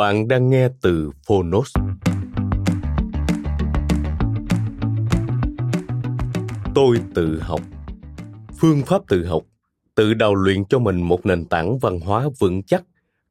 Bạn 0.00 0.28
đang 0.28 0.50
nghe 0.50 0.68
từ 0.80 1.10
Phonos. 1.26 1.72
Tôi 6.74 7.00
tự 7.14 7.40
học. 7.40 7.60
Phương 8.58 8.82
pháp 8.86 9.02
tự 9.08 9.26
học, 9.26 9.42
tự 9.94 10.14
đào 10.14 10.34
luyện 10.34 10.64
cho 10.64 10.78
mình 10.78 11.02
một 11.02 11.26
nền 11.26 11.46
tảng 11.46 11.78
văn 11.78 12.00
hóa 12.00 12.28
vững 12.38 12.62
chắc 12.62 12.84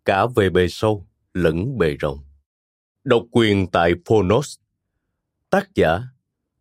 cả 0.05 0.25
về 0.35 0.49
bề 0.49 0.67
sâu 0.67 1.07
lẫn 1.33 1.77
bề 1.77 1.95
rộng. 1.99 2.19
Độc 3.03 3.23
quyền 3.31 3.67
tại 3.67 3.93
Phonos. 4.05 4.57
Tác 5.49 5.75
giả 5.75 6.01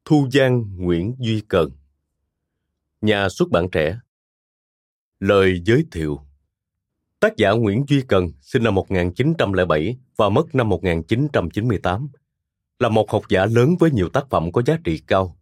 Thu 0.05 0.29
Giang 0.33 0.65
Nguyễn 0.77 1.15
Duy 1.19 1.43
Cần. 1.49 1.71
Nhà 3.01 3.29
xuất 3.29 3.51
bản 3.51 3.69
trẻ. 3.73 3.99
Lời 5.21 5.63
giới 5.65 5.85
thiệu 5.91 6.21
Tác 7.21 7.37
giả 7.37 7.51
Nguyễn 7.51 7.85
Duy 7.89 8.03
Cần 8.03 8.31
sinh 8.41 8.63
năm 8.63 8.75
1907 8.75 9.97
và 10.17 10.29
mất 10.29 10.55
năm 10.55 10.69
1998, 10.69 12.09
là 12.79 12.89
một 12.89 13.11
học 13.11 13.23
giả 13.29 13.47
lớn 13.47 13.77
với 13.79 13.91
nhiều 13.91 14.09
tác 14.09 14.31
phẩm 14.31 14.53
có 14.53 14.63
giá 14.67 14.79
trị 14.85 15.03
cao. 15.07 15.37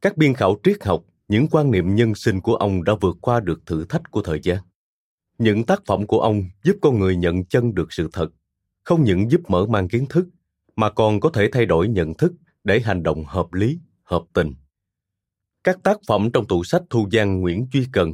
Các 0.00 0.16
biên 0.16 0.34
khảo 0.34 0.56
triết 0.62 0.84
học, 0.84 1.04
những 1.28 1.46
quan 1.50 1.70
niệm 1.70 1.94
nhân 1.94 2.14
sinh 2.14 2.40
của 2.40 2.54
ông 2.54 2.84
đã 2.84 2.92
vượt 3.00 3.16
qua 3.20 3.40
được 3.40 3.66
thử 3.66 3.84
thách 3.84 4.10
của 4.10 4.22
thời 4.22 4.40
gian. 4.42 4.58
Những 5.38 5.64
tác 5.64 5.82
phẩm 5.86 6.06
của 6.06 6.20
ông 6.20 6.44
giúp 6.64 6.76
con 6.82 6.98
người 6.98 7.16
nhận 7.16 7.44
chân 7.44 7.74
được 7.74 7.92
sự 7.92 8.08
thật, 8.12 8.28
không 8.84 9.04
những 9.04 9.30
giúp 9.30 9.40
mở 9.48 9.66
mang 9.66 9.88
kiến 9.88 10.06
thức, 10.08 10.28
mà 10.76 10.90
còn 10.90 11.20
có 11.20 11.28
thể 11.28 11.48
thay 11.52 11.66
đổi 11.66 11.88
nhận 11.88 12.14
thức 12.14 12.32
để 12.64 12.80
hành 12.80 13.02
động 13.02 13.24
hợp 13.24 13.52
lý, 13.52 13.78
hợp 14.02 14.22
tình. 14.32 14.54
Các 15.64 15.82
tác 15.82 15.98
phẩm 16.06 16.30
trong 16.32 16.46
tủ 16.46 16.64
sách 16.64 16.82
Thu 16.90 17.08
Giang 17.12 17.40
Nguyễn 17.40 17.66
Duy 17.72 17.86
Cần 17.92 18.12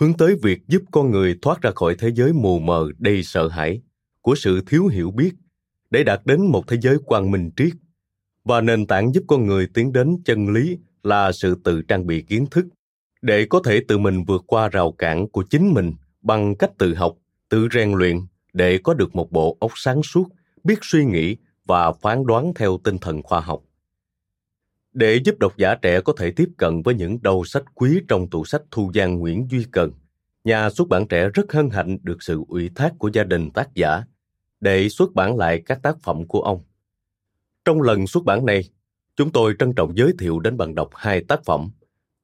hướng 0.00 0.16
tới 0.16 0.36
việc 0.42 0.68
giúp 0.68 0.82
con 0.90 1.10
người 1.10 1.38
thoát 1.42 1.62
ra 1.62 1.70
khỏi 1.74 1.94
thế 1.98 2.12
giới 2.14 2.32
mù 2.32 2.58
mờ 2.58 2.88
đầy 2.98 3.22
sợ 3.22 3.48
hãi 3.48 3.80
của 4.20 4.34
sự 4.34 4.60
thiếu 4.66 4.86
hiểu 4.86 5.10
biết 5.10 5.32
để 5.90 6.04
đạt 6.04 6.20
đến 6.24 6.46
một 6.46 6.64
thế 6.66 6.76
giới 6.80 6.98
quang 7.04 7.30
minh 7.30 7.50
triết. 7.56 7.72
Và 8.44 8.60
nền 8.60 8.86
tảng 8.86 9.14
giúp 9.14 9.24
con 9.26 9.46
người 9.46 9.68
tiến 9.74 9.92
đến 9.92 10.16
chân 10.24 10.48
lý 10.48 10.78
là 11.02 11.32
sự 11.32 11.56
tự 11.64 11.82
trang 11.82 12.06
bị 12.06 12.22
kiến 12.22 12.46
thức 12.50 12.66
để 13.22 13.46
có 13.50 13.60
thể 13.64 13.80
tự 13.88 13.98
mình 13.98 14.24
vượt 14.24 14.44
qua 14.46 14.68
rào 14.68 14.92
cản 14.92 15.28
của 15.28 15.44
chính 15.50 15.74
mình 15.74 15.92
bằng 16.22 16.56
cách 16.56 16.70
tự 16.78 16.94
học, 16.94 17.16
tự 17.48 17.68
rèn 17.72 17.92
luyện 17.92 18.20
để 18.52 18.78
có 18.78 18.94
được 18.94 19.14
một 19.16 19.32
bộ 19.32 19.56
óc 19.60 19.72
sáng 19.74 20.02
suốt, 20.02 20.28
biết 20.64 20.78
suy 20.82 21.04
nghĩ 21.04 21.36
và 21.64 21.92
phán 21.92 22.26
đoán 22.26 22.52
theo 22.54 22.78
tinh 22.84 22.98
thần 22.98 23.22
khoa 23.22 23.40
học 23.40 23.62
để 24.96 25.20
giúp 25.24 25.38
độc 25.38 25.56
giả 25.56 25.74
trẻ 25.74 26.00
có 26.00 26.12
thể 26.16 26.30
tiếp 26.30 26.48
cận 26.56 26.82
với 26.82 26.94
những 26.94 27.18
đầu 27.22 27.44
sách 27.44 27.64
quý 27.74 28.00
trong 28.08 28.30
tủ 28.30 28.44
sách 28.44 28.62
Thu 28.70 28.90
Giang 28.94 29.18
Nguyễn 29.18 29.46
Duy 29.50 29.64
Cần, 29.72 29.92
nhà 30.44 30.70
xuất 30.70 30.88
bản 30.88 31.08
trẻ 31.08 31.28
rất 31.34 31.52
hân 31.52 31.70
hạnh 31.70 31.98
được 32.02 32.22
sự 32.22 32.42
ủy 32.48 32.70
thác 32.74 32.92
của 32.98 33.10
gia 33.12 33.24
đình 33.24 33.50
tác 33.50 33.74
giả 33.74 34.02
để 34.60 34.88
xuất 34.88 35.14
bản 35.14 35.36
lại 35.36 35.62
các 35.66 35.82
tác 35.82 35.96
phẩm 36.00 36.26
của 36.26 36.40
ông. 36.40 36.62
Trong 37.64 37.82
lần 37.82 38.06
xuất 38.06 38.24
bản 38.24 38.46
này, 38.46 38.64
chúng 39.16 39.32
tôi 39.32 39.54
trân 39.58 39.74
trọng 39.74 39.96
giới 39.96 40.12
thiệu 40.18 40.40
đến 40.40 40.56
bạn 40.56 40.74
đọc 40.74 40.90
hai 40.94 41.24
tác 41.24 41.44
phẩm 41.44 41.70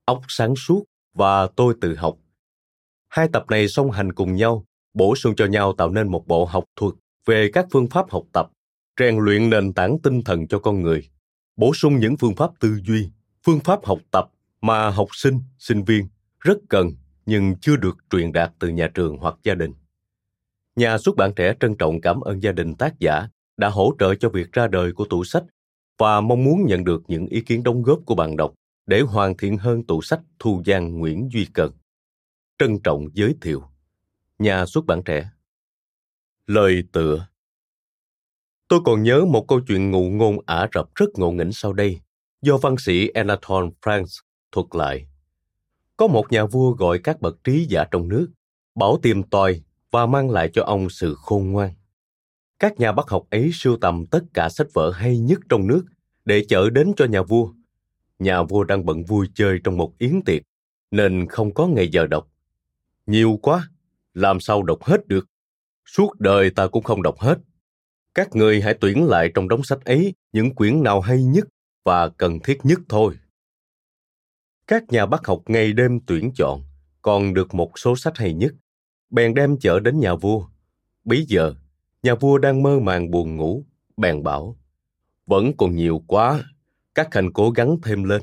Ốc 0.04 0.20
sáng 0.28 0.56
suốt 0.56 0.84
và 1.14 1.46
Tôi 1.46 1.74
tự 1.80 1.94
học. 1.94 2.16
Hai 3.08 3.28
tập 3.32 3.44
này 3.50 3.68
song 3.68 3.90
hành 3.90 4.12
cùng 4.12 4.34
nhau, 4.34 4.64
bổ 4.94 5.16
sung 5.16 5.34
cho 5.36 5.46
nhau 5.46 5.72
tạo 5.72 5.90
nên 5.90 6.08
một 6.08 6.26
bộ 6.26 6.44
học 6.44 6.64
thuật 6.76 6.94
về 7.26 7.50
các 7.52 7.66
phương 7.72 7.86
pháp 7.86 8.10
học 8.10 8.24
tập, 8.32 8.50
rèn 9.00 9.16
luyện 9.18 9.50
nền 9.50 9.72
tảng 9.72 9.98
tinh 10.02 10.22
thần 10.22 10.46
cho 10.48 10.58
con 10.58 10.82
người 10.82 11.11
bổ 11.56 11.74
sung 11.74 12.00
những 12.00 12.16
phương 12.16 12.36
pháp 12.36 12.50
tư 12.60 12.80
duy, 12.84 13.10
phương 13.42 13.60
pháp 13.60 13.84
học 13.84 13.98
tập 14.10 14.24
mà 14.60 14.90
học 14.90 15.08
sinh 15.12 15.40
sinh 15.58 15.84
viên 15.84 16.08
rất 16.40 16.58
cần 16.68 16.90
nhưng 17.26 17.56
chưa 17.60 17.76
được 17.76 17.96
truyền 18.10 18.32
đạt 18.32 18.52
từ 18.58 18.68
nhà 18.68 18.88
trường 18.94 19.16
hoặc 19.16 19.34
gia 19.42 19.54
đình 19.54 19.72
nhà 20.76 20.98
xuất 20.98 21.16
bản 21.16 21.32
trẻ 21.36 21.54
trân 21.60 21.76
trọng 21.76 22.00
cảm 22.00 22.20
ơn 22.20 22.42
gia 22.42 22.52
đình 22.52 22.74
tác 22.74 22.98
giả 22.98 23.28
đã 23.56 23.68
hỗ 23.68 23.94
trợ 23.98 24.14
cho 24.14 24.28
việc 24.28 24.52
ra 24.52 24.68
đời 24.68 24.92
của 24.92 25.04
tủ 25.04 25.24
sách 25.24 25.44
và 25.98 26.20
mong 26.20 26.44
muốn 26.44 26.66
nhận 26.66 26.84
được 26.84 27.02
những 27.08 27.26
ý 27.26 27.40
kiến 27.40 27.62
đóng 27.62 27.82
góp 27.82 27.98
của 28.06 28.14
bạn 28.14 28.36
đọc 28.36 28.54
để 28.86 29.00
hoàn 29.00 29.36
thiện 29.36 29.58
hơn 29.58 29.86
tủ 29.86 30.02
sách 30.02 30.20
Thu 30.38 30.62
Giang 30.66 30.98
Nguyễn 30.98 31.28
Duy 31.32 31.46
Cần. 31.54 31.72
Trân 32.58 32.78
trọng 32.84 33.08
giới 33.12 33.34
thiệu. 33.40 33.62
Nhà 34.38 34.66
xuất 34.66 34.86
bản 34.86 35.02
trẻ. 35.04 35.30
Lời 36.46 36.82
tựa 36.92 37.26
Tôi 38.72 38.80
còn 38.84 39.02
nhớ 39.02 39.24
một 39.24 39.48
câu 39.48 39.60
chuyện 39.60 39.90
ngụ 39.90 40.10
ngôn 40.10 40.36
Ả 40.46 40.68
Rập 40.74 40.94
rất 40.94 41.06
ngộ 41.14 41.30
nghĩnh 41.30 41.52
sau 41.52 41.72
đây, 41.72 42.00
do 42.42 42.56
văn 42.56 42.74
sĩ 42.78 43.08
Anatole 43.08 43.68
France 43.82 44.20
thuật 44.52 44.66
lại. 44.72 45.06
Có 45.96 46.06
một 46.06 46.32
nhà 46.32 46.46
vua 46.46 46.70
gọi 46.70 46.98
các 46.98 47.20
bậc 47.20 47.44
trí 47.44 47.66
giả 47.68 47.84
trong 47.90 48.08
nước, 48.08 48.28
bảo 48.74 48.98
tìm 49.02 49.22
tòi 49.22 49.62
và 49.90 50.06
mang 50.06 50.30
lại 50.30 50.50
cho 50.52 50.62
ông 50.64 50.90
sự 50.90 51.14
khôn 51.14 51.50
ngoan. 51.50 51.70
Các 52.58 52.80
nhà 52.80 52.92
bác 52.92 53.08
học 53.08 53.26
ấy 53.30 53.50
sưu 53.52 53.76
tầm 53.76 54.06
tất 54.06 54.24
cả 54.34 54.48
sách 54.48 54.66
vở 54.74 54.90
hay 54.90 55.18
nhất 55.18 55.38
trong 55.48 55.66
nước 55.66 55.84
để 56.24 56.44
chở 56.48 56.70
đến 56.70 56.92
cho 56.96 57.04
nhà 57.04 57.22
vua. 57.22 57.52
Nhà 58.18 58.42
vua 58.42 58.64
đang 58.64 58.86
bận 58.86 59.04
vui 59.04 59.28
chơi 59.34 59.58
trong 59.64 59.76
một 59.76 59.98
yến 59.98 60.22
tiệc, 60.22 60.42
nên 60.90 61.26
không 61.28 61.54
có 61.54 61.66
ngày 61.66 61.88
giờ 61.88 62.06
đọc. 62.06 62.28
Nhiều 63.06 63.38
quá, 63.42 63.68
làm 64.14 64.40
sao 64.40 64.62
đọc 64.62 64.82
hết 64.82 65.06
được? 65.08 65.26
Suốt 65.86 66.20
đời 66.20 66.50
ta 66.50 66.66
cũng 66.66 66.84
không 66.84 67.02
đọc 67.02 67.18
hết 67.18 67.38
các 68.14 68.36
người 68.36 68.60
hãy 68.60 68.74
tuyển 68.80 69.04
lại 69.04 69.30
trong 69.34 69.48
đống 69.48 69.64
sách 69.64 69.84
ấy 69.84 70.14
những 70.32 70.54
quyển 70.54 70.82
nào 70.82 71.00
hay 71.00 71.22
nhất 71.22 71.44
và 71.84 72.08
cần 72.08 72.40
thiết 72.40 72.58
nhất 72.62 72.78
thôi. 72.88 73.14
Các 74.66 74.84
nhà 74.88 75.06
bác 75.06 75.26
học 75.26 75.42
ngày 75.46 75.72
đêm 75.72 76.00
tuyển 76.06 76.32
chọn, 76.34 76.62
còn 77.02 77.34
được 77.34 77.54
một 77.54 77.78
số 77.78 77.96
sách 77.96 78.18
hay 78.18 78.34
nhất. 78.34 78.54
Bèn 79.10 79.34
đem 79.34 79.58
chở 79.58 79.80
đến 79.80 80.00
nhà 80.00 80.14
vua. 80.14 80.46
Bấy 81.04 81.24
giờ, 81.28 81.54
nhà 82.02 82.14
vua 82.14 82.38
đang 82.38 82.62
mơ 82.62 82.78
màng 82.80 83.10
buồn 83.10 83.36
ngủ, 83.36 83.64
bèn 83.96 84.22
bảo, 84.22 84.56
vẫn 85.26 85.52
còn 85.56 85.76
nhiều 85.76 86.02
quá, 86.06 86.42
các 86.94 87.14
hành 87.14 87.32
cố 87.32 87.50
gắng 87.50 87.76
thêm 87.82 88.04
lên. 88.04 88.22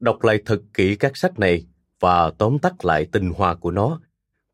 Đọc 0.00 0.24
lại 0.24 0.42
thật 0.44 0.62
kỹ 0.74 0.96
các 0.96 1.16
sách 1.16 1.38
này 1.38 1.66
và 2.00 2.30
tóm 2.30 2.58
tắt 2.58 2.84
lại 2.84 3.06
tinh 3.12 3.30
hoa 3.36 3.54
của 3.54 3.70
nó. 3.70 4.00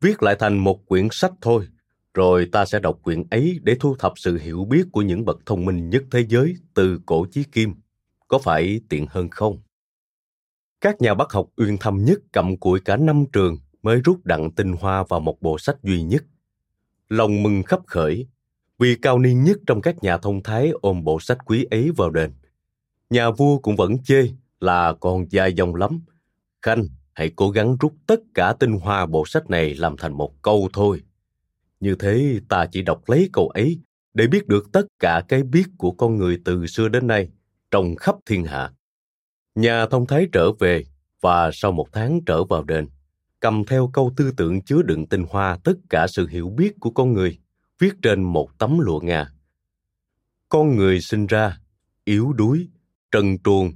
Viết 0.01 0.23
lại 0.23 0.35
thành 0.39 0.57
một 0.57 0.85
quyển 0.85 1.07
sách 1.11 1.33
thôi 1.41 1.67
rồi 2.13 2.49
ta 2.51 2.65
sẽ 2.65 2.79
đọc 2.79 2.99
quyển 3.03 3.23
ấy 3.31 3.59
để 3.63 3.77
thu 3.79 3.95
thập 3.99 4.13
sự 4.15 4.37
hiểu 4.37 4.65
biết 4.65 4.83
của 4.91 5.01
những 5.01 5.25
bậc 5.25 5.39
thông 5.45 5.65
minh 5.65 5.89
nhất 5.89 6.03
thế 6.11 6.25
giới 6.29 6.55
từ 6.73 6.99
cổ 7.05 7.25
chí 7.31 7.43
kim. 7.43 7.73
Có 8.27 8.39
phải 8.39 8.81
tiện 8.89 9.05
hơn 9.09 9.29
không? 9.29 9.61
Các 10.81 11.01
nhà 11.01 11.13
bác 11.13 11.31
học 11.31 11.49
uyên 11.57 11.77
thâm 11.77 12.05
nhất 12.05 12.19
cầm 12.31 12.57
cụi 12.57 12.79
cả 12.79 12.97
năm 12.97 13.25
trường 13.33 13.57
mới 13.83 14.01
rút 14.01 14.25
đặng 14.25 14.51
tinh 14.51 14.73
hoa 14.73 15.03
vào 15.09 15.19
một 15.19 15.41
bộ 15.41 15.57
sách 15.57 15.83
duy 15.83 16.03
nhất. 16.03 16.23
Lòng 17.09 17.43
mừng 17.43 17.63
khắp 17.63 17.79
khởi, 17.87 18.27
vì 18.79 18.95
cao 19.01 19.19
niên 19.19 19.43
nhất 19.43 19.57
trong 19.67 19.81
các 19.81 20.03
nhà 20.03 20.17
thông 20.17 20.43
thái 20.43 20.71
ôm 20.81 21.03
bộ 21.03 21.19
sách 21.19 21.37
quý 21.45 21.65
ấy 21.71 21.91
vào 21.97 22.09
đền. 22.09 22.31
Nhà 23.09 23.31
vua 23.31 23.57
cũng 23.57 23.75
vẫn 23.75 24.03
chê 24.03 24.27
là 24.59 24.93
còn 24.93 25.31
dài 25.31 25.53
dòng 25.53 25.75
lắm. 25.75 26.01
Khanh, 26.61 26.83
hãy 27.13 27.31
cố 27.35 27.49
gắng 27.49 27.77
rút 27.79 27.93
tất 28.07 28.19
cả 28.33 28.53
tinh 28.59 28.73
hoa 28.73 29.05
bộ 29.05 29.25
sách 29.25 29.49
này 29.49 29.75
làm 29.75 29.97
thành 29.97 30.13
một 30.13 30.41
câu 30.41 30.69
thôi. 30.73 31.01
Như 31.83 31.95
thế 31.95 32.39
ta 32.49 32.65
chỉ 32.71 32.81
đọc 32.81 33.09
lấy 33.09 33.29
câu 33.33 33.49
ấy 33.49 33.79
để 34.13 34.27
biết 34.27 34.47
được 34.47 34.71
tất 34.71 34.85
cả 34.99 35.23
cái 35.27 35.43
biết 35.43 35.63
của 35.77 35.91
con 35.91 36.17
người 36.17 36.39
từ 36.45 36.67
xưa 36.67 36.87
đến 36.87 37.07
nay 37.07 37.29
trong 37.71 37.95
khắp 37.95 38.15
thiên 38.25 38.43
hạ. 38.43 38.71
Nhà 39.55 39.85
thông 39.85 40.07
thái 40.07 40.27
trở 40.31 40.51
về 40.51 40.83
và 41.21 41.49
sau 41.53 41.71
một 41.71 41.87
tháng 41.91 42.19
trở 42.25 42.43
vào 42.43 42.63
đền, 42.63 42.87
cầm 43.39 43.63
theo 43.65 43.89
câu 43.93 44.13
tư 44.17 44.31
tưởng 44.37 44.61
chứa 44.61 44.81
đựng 44.81 45.07
tinh 45.07 45.25
hoa 45.29 45.57
tất 45.63 45.73
cả 45.89 46.07
sự 46.07 46.27
hiểu 46.27 46.49
biết 46.49 46.73
của 46.79 46.91
con 46.91 47.13
người, 47.13 47.39
viết 47.79 47.93
trên 48.01 48.23
một 48.23 48.49
tấm 48.57 48.79
lụa 48.79 48.99
ngà. 48.99 49.27
Con 50.49 50.75
người 50.75 51.01
sinh 51.01 51.27
ra, 51.27 51.59
yếu 52.03 52.33
đuối, 52.33 52.67
trần 53.11 53.37
truồng, 53.43 53.71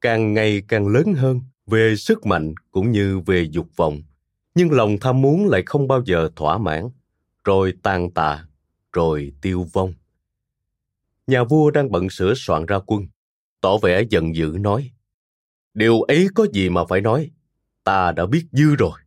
càng 0.00 0.34
ngày 0.34 0.62
càng 0.68 0.88
lớn 0.88 1.14
hơn 1.14 1.40
về 1.66 1.96
sức 1.96 2.26
mạnh 2.26 2.54
cũng 2.70 2.92
như 2.92 3.20
về 3.26 3.48
dục 3.50 3.66
vọng, 3.76 4.02
nhưng 4.54 4.72
lòng 4.72 4.96
tham 5.00 5.20
muốn 5.20 5.48
lại 5.48 5.62
không 5.66 5.88
bao 5.88 6.02
giờ 6.04 6.30
thỏa 6.36 6.58
mãn, 6.58 6.88
rồi 7.44 7.74
tàn 7.82 8.10
tạ, 8.10 8.46
rồi 8.92 9.32
tiêu 9.40 9.66
vong. 9.72 9.92
Nhà 11.26 11.44
vua 11.44 11.70
đang 11.70 11.90
bận 11.90 12.10
sửa 12.10 12.34
soạn 12.36 12.66
ra 12.66 12.78
quân, 12.86 13.06
tỏ 13.60 13.78
vẻ 13.78 14.02
giận 14.10 14.36
dữ 14.36 14.56
nói, 14.60 14.90
Điều 15.74 16.00
ấy 16.00 16.28
có 16.34 16.46
gì 16.52 16.68
mà 16.68 16.84
phải 16.88 17.00
nói, 17.00 17.30
ta 17.84 18.12
đã 18.12 18.26
biết 18.26 18.44
dư 18.52 18.74
rồi. 18.76 19.00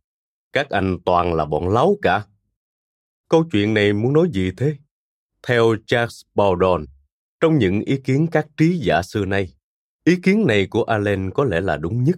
Các 0.52 0.70
anh 0.70 0.98
toàn 1.04 1.34
là 1.34 1.44
bọn 1.44 1.68
láo 1.68 1.96
cả. 2.02 2.26
Câu 3.28 3.44
chuyện 3.52 3.74
này 3.74 3.92
muốn 3.92 4.12
nói 4.12 4.28
gì 4.32 4.50
thế? 4.56 4.76
Theo 5.42 5.76
Charles 5.86 6.22
Baldon, 6.34 6.84
trong 7.40 7.58
những 7.58 7.80
ý 7.80 7.96
kiến 8.04 8.26
các 8.32 8.46
trí 8.56 8.78
giả 8.78 9.02
xưa 9.02 9.24
nay, 9.24 9.52
ý 10.04 10.16
kiến 10.22 10.46
này 10.46 10.66
của 10.66 10.82
Allen 10.82 11.30
có 11.34 11.44
lẽ 11.44 11.60
là 11.60 11.76
đúng 11.76 12.04
nhất. 12.04 12.16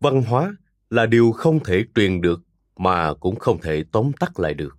Văn 0.00 0.22
hóa 0.22 0.56
là 0.90 1.06
điều 1.06 1.32
không 1.32 1.64
thể 1.64 1.84
truyền 1.94 2.20
được 2.20 2.40
mà 2.76 3.14
cũng 3.14 3.36
không 3.36 3.60
thể 3.60 3.84
tóm 3.92 4.12
tắt 4.20 4.40
lại 4.40 4.54
được. 4.54 4.75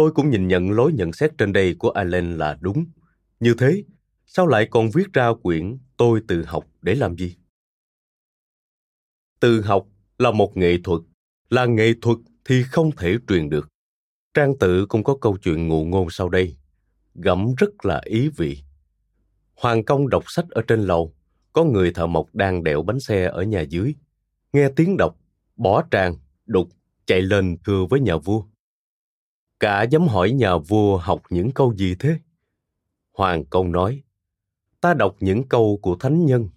Tôi 0.00 0.12
cũng 0.12 0.30
nhìn 0.30 0.48
nhận 0.48 0.70
lối 0.70 0.92
nhận 0.92 1.12
xét 1.12 1.38
trên 1.38 1.52
đây 1.52 1.74
của 1.78 1.90
Allen 1.90 2.38
là 2.38 2.58
đúng. 2.60 2.84
Như 3.40 3.54
thế, 3.58 3.84
sao 4.26 4.46
lại 4.46 4.68
còn 4.70 4.90
viết 4.94 5.12
ra 5.12 5.32
quyển 5.42 5.78
Tôi 5.96 6.20
tự 6.28 6.44
học 6.44 6.64
để 6.82 6.94
làm 6.94 7.16
gì? 7.16 7.36
Tự 9.40 9.60
học 9.60 9.86
là 10.18 10.30
một 10.30 10.56
nghệ 10.56 10.76
thuật, 10.84 11.00
là 11.50 11.66
nghệ 11.66 11.92
thuật 12.02 12.18
thì 12.44 12.62
không 12.62 12.90
thể 12.96 13.16
truyền 13.28 13.50
được. 13.50 13.68
Trang 14.34 14.58
tự 14.58 14.86
cũng 14.86 15.04
có 15.04 15.16
câu 15.20 15.36
chuyện 15.36 15.68
ngụ 15.68 15.84
ngôn 15.84 16.10
sau 16.10 16.28
đây, 16.28 16.56
gẫm 17.14 17.54
rất 17.58 17.84
là 17.84 18.00
ý 18.04 18.28
vị. 18.28 18.58
Hoàng 19.54 19.84
công 19.84 20.08
đọc 20.08 20.24
sách 20.26 20.50
ở 20.50 20.62
trên 20.68 20.80
lầu, 20.80 21.14
có 21.52 21.64
người 21.64 21.92
thợ 21.92 22.06
mộc 22.06 22.34
đang 22.34 22.64
đẽo 22.64 22.82
bánh 22.82 23.00
xe 23.00 23.24
ở 23.24 23.42
nhà 23.42 23.60
dưới. 23.60 23.94
Nghe 24.52 24.68
tiếng 24.76 24.96
đọc, 24.96 25.16
bỏ 25.56 25.82
tràng, 25.90 26.14
đục, 26.46 26.68
chạy 27.06 27.22
lên 27.22 27.56
thưa 27.64 27.86
với 27.90 28.00
nhà 28.00 28.16
vua. 28.16 28.42
Cả 29.60 29.82
dám 29.82 30.08
hỏi 30.08 30.30
nhà 30.30 30.56
vua 30.56 30.96
học 30.96 31.22
những 31.30 31.50
câu 31.52 31.74
gì 31.76 31.96
thế? 31.98 32.18
Hoàng 33.12 33.44
công 33.44 33.72
nói, 33.72 34.02
ta 34.80 34.94
đọc 34.94 35.16
những 35.20 35.48
câu 35.48 35.78
của 35.82 35.96
thánh 36.00 36.26
nhân. 36.26 36.48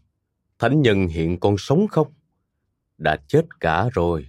Thánh 0.60 0.82
nhân 0.82 1.08
hiện 1.08 1.40
còn 1.40 1.56
sống 1.58 1.88
không? 1.88 2.14
Đã 2.98 3.18
chết 3.28 3.60
cả 3.60 3.90
rồi. 3.94 4.28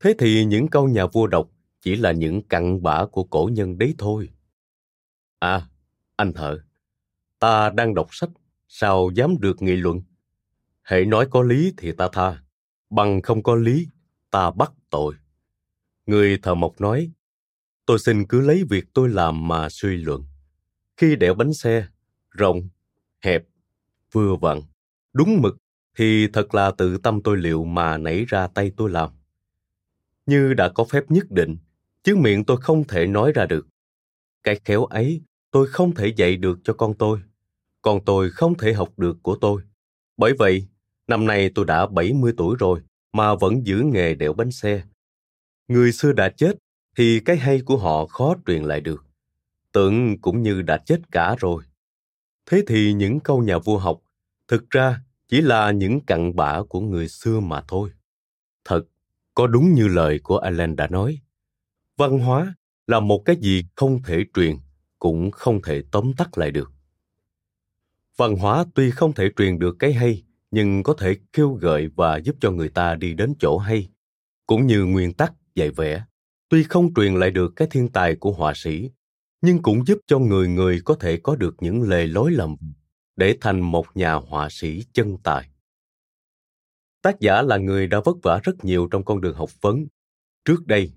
Thế 0.00 0.14
thì 0.18 0.44
những 0.44 0.68
câu 0.68 0.88
nhà 0.88 1.06
vua 1.06 1.26
đọc 1.26 1.50
chỉ 1.80 1.96
là 1.96 2.12
những 2.12 2.42
cặn 2.42 2.82
bã 2.82 3.06
của 3.06 3.24
cổ 3.24 3.50
nhân 3.52 3.78
đấy 3.78 3.94
thôi. 3.98 4.28
À, 5.38 5.68
anh 6.16 6.32
thợ, 6.32 6.58
ta 7.38 7.70
đang 7.70 7.94
đọc 7.94 8.08
sách, 8.10 8.30
sao 8.68 9.10
dám 9.14 9.40
được 9.40 9.62
nghị 9.62 9.76
luận? 9.76 10.02
Hãy 10.82 11.04
nói 11.04 11.26
có 11.30 11.42
lý 11.42 11.74
thì 11.76 11.92
ta 11.92 12.08
tha, 12.12 12.42
bằng 12.90 13.22
không 13.22 13.42
có 13.42 13.54
lý, 13.54 13.88
ta 14.30 14.50
bắt 14.50 14.72
tội. 14.90 15.14
Người 16.06 16.38
thợ 16.42 16.54
mộc 16.54 16.80
nói, 16.80 17.10
tôi 17.90 17.98
xin 17.98 18.26
cứ 18.26 18.40
lấy 18.40 18.64
việc 18.70 18.84
tôi 18.94 19.08
làm 19.08 19.48
mà 19.48 19.68
suy 19.68 19.96
luận. 19.96 20.24
Khi 20.96 21.16
đẽo 21.16 21.34
bánh 21.34 21.54
xe, 21.54 21.86
rộng, 22.30 22.68
hẹp, 23.24 23.44
vừa 24.12 24.36
vặn, 24.36 24.62
đúng 25.12 25.42
mực, 25.42 25.56
thì 25.98 26.28
thật 26.32 26.54
là 26.54 26.70
tự 26.70 26.98
tâm 26.98 27.22
tôi 27.22 27.36
liệu 27.36 27.64
mà 27.64 27.98
nảy 27.98 28.24
ra 28.24 28.46
tay 28.46 28.72
tôi 28.76 28.90
làm. 28.90 29.10
Như 30.26 30.54
đã 30.54 30.68
có 30.68 30.84
phép 30.84 31.04
nhất 31.08 31.30
định, 31.30 31.56
chứ 32.02 32.16
miệng 32.16 32.44
tôi 32.44 32.56
không 32.60 32.84
thể 32.86 33.06
nói 33.06 33.32
ra 33.34 33.46
được. 33.46 33.66
Cái 34.42 34.60
khéo 34.64 34.84
ấy 34.84 35.22
tôi 35.50 35.66
không 35.66 35.94
thể 35.94 36.12
dạy 36.16 36.36
được 36.36 36.58
cho 36.64 36.72
con 36.72 36.94
tôi, 36.94 37.18
còn 37.82 38.04
tôi 38.04 38.30
không 38.30 38.58
thể 38.58 38.72
học 38.72 38.98
được 38.98 39.16
của 39.22 39.36
tôi. 39.40 39.62
Bởi 40.16 40.32
vậy, 40.38 40.66
năm 41.06 41.26
nay 41.26 41.50
tôi 41.54 41.64
đã 41.64 41.86
70 41.86 42.32
tuổi 42.36 42.56
rồi 42.58 42.80
mà 43.12 43.34
vẫn 43.34 43.66
giữ 43.66 43.82
nghề 43.84 44.14
đẽo 44.14 44.32
bánh 44.32 44.50
xe. 44.50 44.82
Người 45.68 45.92
xưa 45.92 46.12
đã 46.12 46.28
chết 46.28 46.52
thì 46.96 47.20
cái 47.20 47.36
hay 47.36 47.60
của 47.60 47.76
họ 47.76 48.06
khó 48.06 48.34
truyền 48.46 48.62
lại 48.62 48.80
được. 48.80 49.04
Tưởng 49.72 50.20
cũng 50.20 50.42
như 50.42 50.62
đã 50.62 50.78
chết 50.86 51.00
cả 51.12 51.36
rồi. 51.38 51.64
Thế 52.46 52.62
thì 52.66 52.92
những 52.92 53.20
câu 53.20 53.42
nhà 53.42 53.58
vua 53.58 53.78
học 53.78 54.00
thực 54.48 54.70
ra 54.70 55.00
chỉ 55.28 55.40
là 55.40 55.70
những 55.70 56.00
cặn 56.00 56.36
bã 56.36 56.62
của 56.62 56.80
người 56.80 57.08
xưa 57.08 57.40
mà 57.40 57.62
thôi. 57.68 57.90
Thật, 58.64 58.82
có 59.34 59.46
đúng 59.46 59.74
như 59.74 59.88
lời 59.88 60.18
của 60.18 60.38
Allen 60.38 60.76
đã 60.76 60.88
nói. 60.88 61.18
Văn 61.96 62.18
hóa 62.18 62.54
là 62.86 63.00
một 63.00 63.22
cái 63.24 63.36
gì 63.36 63.64
không 63.76 64.02
thể 64.02 64.24
truyền, 64.34 64.56
cũng 64.98 65.30
không 65.30 65.62
thể 65.62 65.82
tóm 65.90 66.12
tắt 66.16 66.38
lại 66.38 66.50
được. 66.50 66.72
Văn 68.16 68.36
hóa 68.36 68.64
tuy 68.74 68.90
không 68.90 69.12
thể 69.12 69.30
truyền 69.36 69.58
được 69.58 69.76
cái 69.78 69.92
hay, 69.92 70.22
nhưng 70.50 70.82
có 70.82 70.94
thể 70.98 71.16
kêu 71.32 71.52
gợi 71.52 71.88
và 71.96 72.16
giúp 72.16 72.36
cho 72.40 72.50
người 72.50 72.68
ta 72.68 72.94
đi 72.94 73.14
đến 73.14 73.34
chỗ 73.38 73.58
hay, 73.58 73.88
cũng 74.46 74.66
như 74.66 74.84
nguyên 74.84 75.12
tắc 75.12 75.32
dạy 75.54 75.70
vẽ. 75.70 76.04
Tuy 76.50 76.62
không 76.62 76.94
truyền 76.94 77.14
lại 77.14 77.30
được 77.30 77.52
cái 77.56 77.68
thiên 77.70 77.88
tài 77.88 78.16
của 78.16 78.32
họa 78.32 78.52
sĩ, 78.56 78.90
nhưng 79.42 79.62
cũng 79.62 79.86
giúp 79.86 79.98
cho 80.06 80.18
người 80.18 80.48
người 80.48 80.80
có 80.84 80.94
thể 80.94 81.16
có 81.22 81.36
được 81.36 81.54
những 81.60 81.82
lề 81.82 82.06
lối 82.06 82.30
lầm 82.30 82.56
để 83.16 83.36
thành 83.40 83.60
một 83.60 83.86
nhà 83.94 84.14
họa 84.14 84.48
sĩ 84.50 84.84
chân 84.92 85.16
tài. 85.22 85.50
Tác 87.02 87.20
giả 87.20 87.42
là 87.42 87.56
người 87.56 87.86
đã 87.86 88.00
vất 88.04 88.16
vả 88.22 88.40
rất 88.42 88.64
nhiều 88.64 88.88
trong 88.90 89.04
con 89.04 89.20
đường 89.20 89.36
học 89.36 89.50
vấn. 89.60 89.86
Trước 90.44 90.66
đây, 90.66 90.92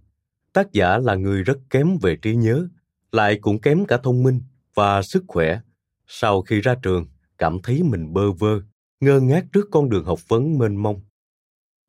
tác 0.53 0.71
giả 0.71 0.97
là 0.97 1.15
người 1.15 1.43
rất 1.43 1.57
kém 1.69 1.97
về 2.01 2.15
trí 2.15 2.35
nhớ, 2.35 2.67
lại 3.11 3.39
cũng 3.41 3.61
kém 3.61 3.85
cả 3.85 3.97
thông 4.03 4.23
minh 4.23 4.41
và 4.73 5.01
sức 5.01 5.23
khỏe. 5.27 5.59
Sau 6.07 6.41
khi 6.41 6.61
ra 6.61 6.75
trường, 6.81 7.05
cảm 7.37 7.57
thấy 7.63 7.83
mình 7.83 8.13
bơ 8.13 8.31
vơ, 8.31 8.61
ngơ 8.99 9.19
ngác 9.19 9.45
trước 9.51 9.67
con 9.71 9.89
đường 9.89 10.05
học 10.05 10.19
vấn 10.27 10.57
mênh 10.57 10.75
mông. 10.75 11.01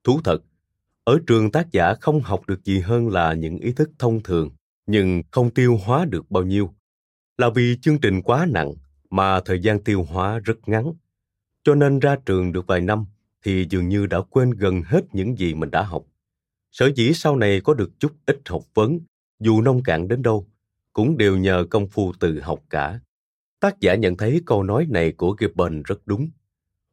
Thú 0.04 0.20
thật, 0.24 0.38
ở 1.04 1.18
trường 1.26 1.50
tác 1.50 1.72
giả 1.72 1.94
không 1.94 2.20
học 2.20 2.42
được 2.46 2.64
gì 2.64 2.80
hơn 2.80 3.08
là 3.08 3.32
những 3.32 3.58
ý 3.58 3.72
thức 3.72 3.90
thông 3.98 4.22
thường, 4.22 4.50
nhưng 4.86 5.22
không 5.30 5.50
tiêu 5.50 5.78
hóa 5.84 6.04
được 6.04 6.30
bao 6.30 6.42
nhiêu. 6.42 6.74
Là 7.38 7.50
vì 7.50 7.78
chương 7.82 7.98
trình 7.98 8.22
quá 8.22 8.46
nặng 8.50 8.74
mà 9.10 9.40
thời 9.40 9.60
gian 9.60 9.84
tiêu 9.84 10.02
hóa 10.02 10.38
rất 10.38 10.68
ngắn. 10.68 10.92
Cho 11.64 11.74
nên 11.74 11.98
ra 11.98 12.16
trường 12.26 12.52
được 12.52 12.66
vài 12.66 12.80
năm 12.80 13.04
thì 13.44 13.66
dường 13.70 13.88
như 13.88 14.06
đã 14.06 14.20
quên 14.30 14.50
gần 14.50 14.82
hết 14.82 15.00
những 15.12 15.38
gì 15.38 15.54
mình 15.54 15.70
đã 15.70 15.82
học. 15.82 16.04
Sở 16.72 16.90
dĩ 16.96 17.12
sau 17.14 17.36
này 17.36 17.60
có 17.60 17.74
được 17.74 17.90
chút 17.98 18.12
ít 18.26 18.40
học 18.46 18.62
vấn, 18.74 18.98
dù 19.40 19.60
nông 19.60 19.82
cạn 19.82 20.08
đến 20.08 20.22
đâu, 20.22 20.46
cũng 20.92 21.16
đều 21.16 21.36
nhờ 21.36 21.66
công 21.70 21.88
phu 21.88 22.12
tự 22.20 22.40
học 22.40 22.60
cả. 22.70 23.00
Tác 23.60 23.80
giả 23.80 23.94
nhận 23.94 24.16
thấy 24.16 24.40
câu 24.46 24.62
nói 24.62 24.86
này 24.90 25.12
của 25.12 25.36
Gibbon 25.40 25.82
rất 25.82 26.06
đúng. 26.06 26.30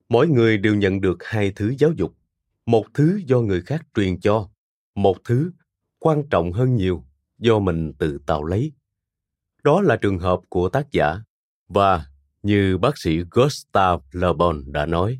Mỗi 0.09 0.27
người 0.27 0.57
đều 0.57 0.75
nhận 0.75 1.01
được 1.01 1.23
hai 1.23 1.51
thứ 1.55 1.73
giáo 1.77 1.91
dục. 1.91 2.13
Một 2.65 2.85
thứ 2.93 3.21
do 3.25 3.39
người 3.39 3.61
khác 3.61 3.87
truyền 3.95 4.19
cho, 4.19 4.49
một 4.95 5.17
thứ 5.23 5.51
quan 5.99 6.23
trọng 6.29 6.51
hơn 6.51 6.75
nhiều 6.75 7.05
do 7.39 7.59
mình 7.59 7.93
tự 7.93 8.19
tạo 8.25 8.43
lấy. 8.43 8.71
Đó 9.63 9.81
là 9.81 9.95
trường 9.95 10.19
hợp 10.19 10.39
của 10.49 10.69
tác 10.69 10.91
giả. 10.91 11.17
Và 11.67 12.05
như 12.43 12.77
bác 12.77 12.97
sĩ 12.97 13.19
Gustav 13.31 14.01
Le 14.11 14.33
Bon 14.33 14.63
đã 14.65 14.85
nói, 14.85 15.19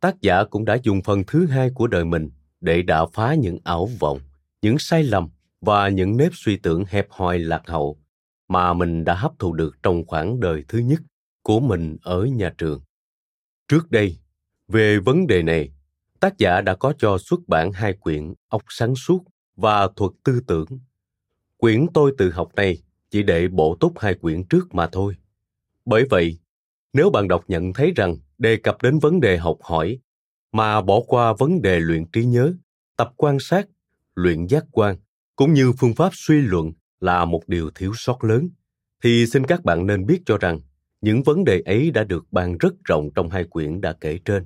tác 0.00 0.20
giả 0.20 0.44
cũng 0.44 0.64
đã 0.64 0.78
dùng 0.82 1.02
phần 1.02 1.22
thứ 1.26 1.46
hai 1.46 1.70
của 1.74 1.86
đời 1.86 2.04
mình 2.04 2.30
để 2.60 2.82
đả 2.82 3.06
phá 3.06 3.34
những 3.34 3.58
ảo 3.64 3.88
vọng, 3.98 4.20
những 4.62 4.78
sai 4.78 5.02
lầm 5.02 5.28
và 5.60 5.88
những 5.88 6.16
nếp 6.16 6.32
suy 6.34 6.56
tưởng 6.56 6.84
hẹp 6.88 7.06
hòi 7.10 7.38
lạc 7.38 7.62
hậu 7.66 7.98
mà 8.48 8.74
mình 8.74 9.04
đã 9.04 9.14
hấp 9.14 9.38
thụ 9.38 9.52
được 9.52 9.76
trong 9.82 10.06
khoảng 10.06 10.40
đời 10.40 10.64
thứ 10.68 10.78
nhất 10.78 11.00
của 11.42 11.60
mình 11.60 11.96
ở 12.02 12.24
nhà 12.24 12.54
trường. 12.58 12.80
Trước 13.68 13.90
đây, 13.90 14.16
về 14.68 14.98
vấn 14.98 15.26
đề 15.26 15.42
này, 15.42 15.72
tác 16.20 16.38
giả 16.38 16.60
đã 16.60 16.74
có 16.74 16.92
cho 16.98 17.18
xuất 17.18 17.40
bản 17.48 17.72
hai 17.72 17.92
quyển 17.92 18.34
Ốc 18.48 18.62
sáng 18.68 18.94
suốt 18.94 19.24
và 19.56 19.88
Thuật 19.96 20.12
tư 20.24 20.40
tưởng. 20.46 20.66
Quyển 21.56 21.86
tôi 21.94 22.14
tự 22.18 22.30
học 22.30 22.54
này 22.54 22.78
chỉ 23.10 23.22
để 23.22 23.48
bổ 23.48 23.76
túc 23.80 23.98
hai 23.98 24.14
quyển 24.14 24.44
trước 24.44 24.74
mà 24.74 24.88
thôi. 24.92 25.16
Bởi 25.84 26.04
vậy, 26.10 26.38
nếu 26.92 27.10
bạn 27.10 27.28
đọc 27.28 27.44
nhận 27.48 27.72
thấy 27.72 27.92
rằng 27.96 28.16
đề 28.38 28.56
cập 28.56 28.82
đến 28.82 28.98
vấn 28.98 29.20
đề 29.20 29.38
học 29.38 29.58
hỏi 29.62 29.98
mà 30.52 30.80
bỏ 30.80 31.00
qua 31.06 31.32
vấn 31.32 31.62
đề 31.62 31.80
luyện 31.80 32.04
trí 32.04 32.24
nhớ, 32.24 32.52
tập 32.96 33.12
quan 33.16 33.38
sát, 33.40 33.68
luyện 34.14 34.46
giác 34.46 34.64
quan 34.72 34.96
cũng 35.36 35.52
như 35.52 35.72
phương 35.78 35.94
pháp 35.94 36.10
suy 36.12 36.40
luận 36.40 36.72
là 37.00 37.24
một 37.24 37.42
điều 37.46 37.70
thiếu 37.70 37.92
sót 37.94 38.24
lớn, 38.24 38.48
thì 39.02 39.26
xin 39.26 39.46
các 39.46 39.64
bạn 39.64 39.86
nên 39.86 40.06
biết 40.06 40.20
cho 40.26 40.38
rằng 40.38 40.60
những 41.00 41.22
vấn 41.22 41.44
đề 41.44 41.60
ấy 41.60 41.90
đã 41.90 42.04
được 42.04 42.32
bàn 42.32 42.58
rất 42.58 42.74
rộng 42.84 43.10
trong 43.14 43.30
hai 43.30 43.44
quyển 43.44 43.80
đã 43.80 43.92
kể 43.92 44.18
trên. 44.24 44.44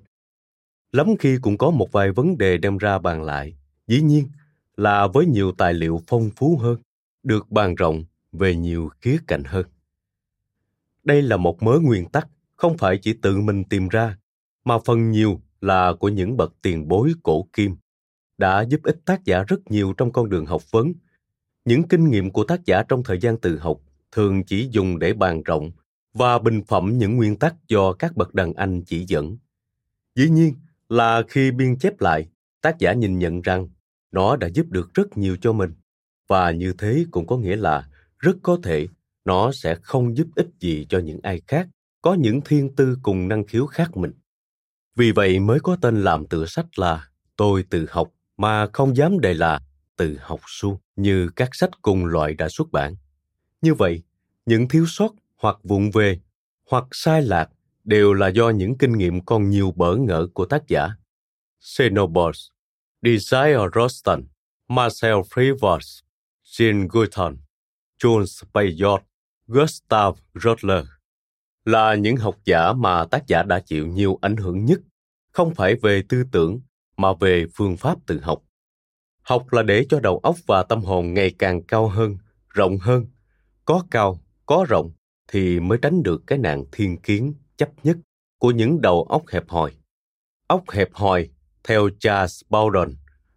Lắm 0.92 1.16
khi 1.18 1.38
cũng 1.42 1.58
có 1.58 1.70
một 1.70 1.92
vài 1.92 2.12
vấn 2.12 2.38
đề 2.38 2.58
đem 2.58 2.78
ra 2.78 2.98
bàn 2.98 3.22
lại, 3.22 3.56
dĩ 3.86 4.02
nhiên 4.02 4.28
là 4.76 5.06
với 5.06 5.26
nhiều 5.26 5.52
tài 5.52 5.74
liệu 5.74 6.00
phong 6.06 6.30
phú 6.36 6.58
hơn, 6.62 6.76
được 7.22 7.50
bàn 7.50 7.74
rộng 7.74 8.04
về 8.32 8.56
nhiều 8.56 8.90
khía 9.00 9.16
cạnh 9.26 9.42
hơn. 9.44 9.66
Đây 11.04 11.22
là 11.22 11.36
một 11.36 11.62
mớ 11.62 11.78
nguyên 11.82 12.08
tắc 12.08 12.28
không 12.56 12.78
phải 12.78 12.98
chỉ 12.98 13.12
tự 13.12 13.40
mình 13.40 13.64
tìm 13.64 13.88
ra, 13.88 14.18
mà 14.64 14.78
phần 14.84 15.10
nhiều 15.10 15.40
là 15.60 15.92
của 16.00 16.08
những 16.08 16.36
bậc 16.36 16.54
tiền 16.62 16.88
bối 16.88 17.12
cổ 17.22 17.48
kim, 17.52 17.76
đã 18.38 18.62
giúp 18.62 18.80
ích 18.82 18.98
tác 19.04 19.24
giả 19.24 19.42
rất 19.42 19.70
nhiều 19.70 19.94
trong 19.96 20.12
con 20.12 20.28
đường 20.28 20.46
học 20.46 20.70
vấn. 20.70 20.92
Những 21.64 21.82
kinh 21.88 22.10
nghiệm 22.10 22.30
của 22.30 22.44
tác 22.44 22.64
giả 22.64 22.82
trong 22.82 23.02
thời 23.02 23.18
gian 23.18 23.36
tự 23.36 23.58
học 23.58 23.80
thường 24.12 24.44
chỉ 24.44 24.68
dùng 24.70 24.98
để 24.98 25.12
bàn 25.12 25.42
rộng 25.42 25.70
và 26.14 26.38
bình 26.38 26.62
phẩm 26.68 26.98
những 26.98 27.16
nguyên 27.16 27.36
tắc 27.36 27.54
do 27.68 27.92
các 27.92 28.16
bậc 28.16 28.34
đàn 28.34 28.54
anh 28.54 28.82
chỉ 28.86 29.04
dẫn. 29.08 29.36
Dĩ 30.14 30.28
nhiên 30.28 30.54
là 30.92 31.22
khi 31.28 31.50
biên 31.50 31.78
chép 31.78 32.00
lại, 32.00 32.26
tác 32.60 32.78
giả 32.78 32.92
nhìn 32.92 33.18
nhận 33.18 33.42
rằng 33.42 33.68
nó 34.12 34.36
đã 34.36 34.48
giúp 34.54 34.66
được 34.70 34.94
rất 34.94 35.16
nhiều 35.16 35.36
cho 35.40 35.52
mình 35.52 35.74
và 36.28 36.50
như 36.50 36.74
thế 36.78 37.04
cũng 37.10 37.26
có 37.26 37.36
nghĩa 37.36 37.56
là 37.56 37.88
rất 38.18 38.36
có 38.42 38.58
thể 38.62 38.86
nó 39.24 39.52
sẽ 39.52 39.74
không 39.82 40.16
giúp 40.16 40.26
ích 40.36 40.48
gì 40.60 40.86
cho 40.88 40.98
những 40.98 41.20
ai 41.22 41.40
khác 41.46 41.68
có 42.02 42.14
những 42.14 42.40
thiên 42.44 42.76
tư 42.76 42.96
cùng 43.02 43.28
năng 43.28 43.46
khiếu 43.46 43.66
khác 43.66 43.96
mình. 43.96 44.12
Vì 44.96 45.12
vậy 45.12 45.40
mới 45.40 45.60
có 45.60 45.76
tên 45.80 46.04
làm 46.04 46.26
tựa 46.26 46.46
sách 46.46 46.78
là 46.78 47.08
Tôi 47.36 47.64
tự 47.70 47.86
học 47.90 48.08
mà 48.36 48.66
không 48.72 48.96
dám 48.96 49.20
đề 49.20 49.34
là 49.34 49.60
tự 49.96 50.16
học 50.20 50.40
suông 50.46 50.76
như 50.96 51.28
các 51.36 51.48
sách 51.52 51.70
cùng 51.82 52.04
loại 52.04 52.34
đã 52.34 52.48
xuất 52.48 52.72
bản. 52.72 52.96
Như 53.62 53.74
vậy, 53.74 54.02
những 54.46 54.68
thiếu 54.68 54.86
sót 54.86 55.14
hoặc 55.36 55.56
vụng 55.62 55.90
về 55.90 56.20
hoặc 56.70 56.84
sai 56.92 57.22
lạc 57.22 57.50
đều 57.84 58.12
là 58.12 58.28
do 58.28 58.50
những 58.50 58.78
kinh 58.78 58.92
nghiệm 58.92 59.24
còn 59.24 59.50
nhiều 59.50 59.72
bỡ 59.76 59.96
ngỡ 59.96 60.26
của 60.34 60.46
tác 60.46 60.62
giả. 60.68 60.88
Xenobos, 61.60 62.48
Desire 63.02 63.66
Rostan, 63.74 64.24
Marcel 64.68 65.14
Frivers, 65.14 66.00
Jean 66.44 66.88
Guiton, 66.88 67.36
Jules 68.02 68.42
Bayot, 68.52 69.02
Gustav 69.46 70.14
Rodler 70.34 70.84
là 71.64 71.94
những 71.94 72.16
học 72.16 72.36
giả 72.44 72.72
mà 72.72 73.04
tác 73.04 73.26
giả 73.26 73.42
đã 73.42 73.60
chịu 73.60 73.86
nhiều 73.86 74.18
ảnh 74.22 74.36
hưởng 74.36 74.64
nhất, 74.64 74.80
không 75.32 75.54
phải 75.54 75.74
về 75.74 76.02
tư 76.08 76.24
tưởng 76.32 76.60
mà 76.96 77.08
về 77.20 77.46
phương 77.54 77.76
pháp 77.76 77.98
tự 78.06 78.20
học. 78.20 78.42
Học 79.22 79.52
là 79.52 79.62
để 79.62 79.86
cho 79.88 80.00
đầu 80.00 80.18
óc 80.18 80.36
và 80.46 80.62
tâm 80.62 80.80
hồn 80.80 81.14
ngày 81.14 81.34
càng 81.38 81.62
cao 81.62 81.88
hơn, 81.88 82.18
rộng 82.48 82.78
hơn. 82.78 83.06
Có 83.64 83.84
cao, 83.90 84.20
có 84.46 84.66
rộng 84.68 84.92
thì 85.28 85.60
mới 85.60 85.78
tránh 85.82 86.02
được 86.02 86.22
cái 86.26 86.38
nạn 86.38 86.64
thiên 86.72 86.96
kiến 86.96 87.34
chấp 87.56 87.70
nhất 87.82 87.96
của 88.38 88.50
những 88.50 88.80
đầu 88.80 89.02
óc 89.02 89.22
hẹp 89.28 89.48
hòi. 89.48 89.72
Óc 90.46 90.70
hẹp 90.70 90.88
hòi, 90.92 91.28
theo 91.64 91.88
Charles 91.98 92.42
Bowden, 92.50 92.94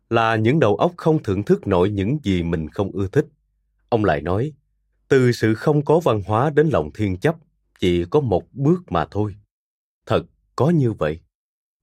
là 0.09 0.35
những 0.35 0.59
đầu 0.59 0.75
óc 0.75 0.93
không 0.97 1.23
thưởng 1.23 1.43
thức 1.43 1.67
nổi 1.67 1.89
những 1.89 2.17
gì 2.23 2.43
mình 2.43 2.69
không 2.69 2.91
ưa 2.91 3.07
thích. 3.07 3.25
Ông 3.89 4.05
lại 4.05 4.21
nói, 4.21 4.53
từ 5.07 5.31
sự 5.31 5.55
không 5.55 5.85
có 5.85 5.99
văn 5.99 6.21
hóa 6.25 6.49
đến 6.49 6.69
lòng 6.69 6.89
thiên 6.93 7.17
chấp 7.17 7.35
chỉ 7.79 8.05
có 8.09 8.19
một 8.19 8.53
bước 8.53 8.91
mà 8.91 9.05
thôi. 9.11 9.35
Thật 10.05 10.21
có 10.55 10.69
như 10.69 10.91
vậy. 10.91 11.19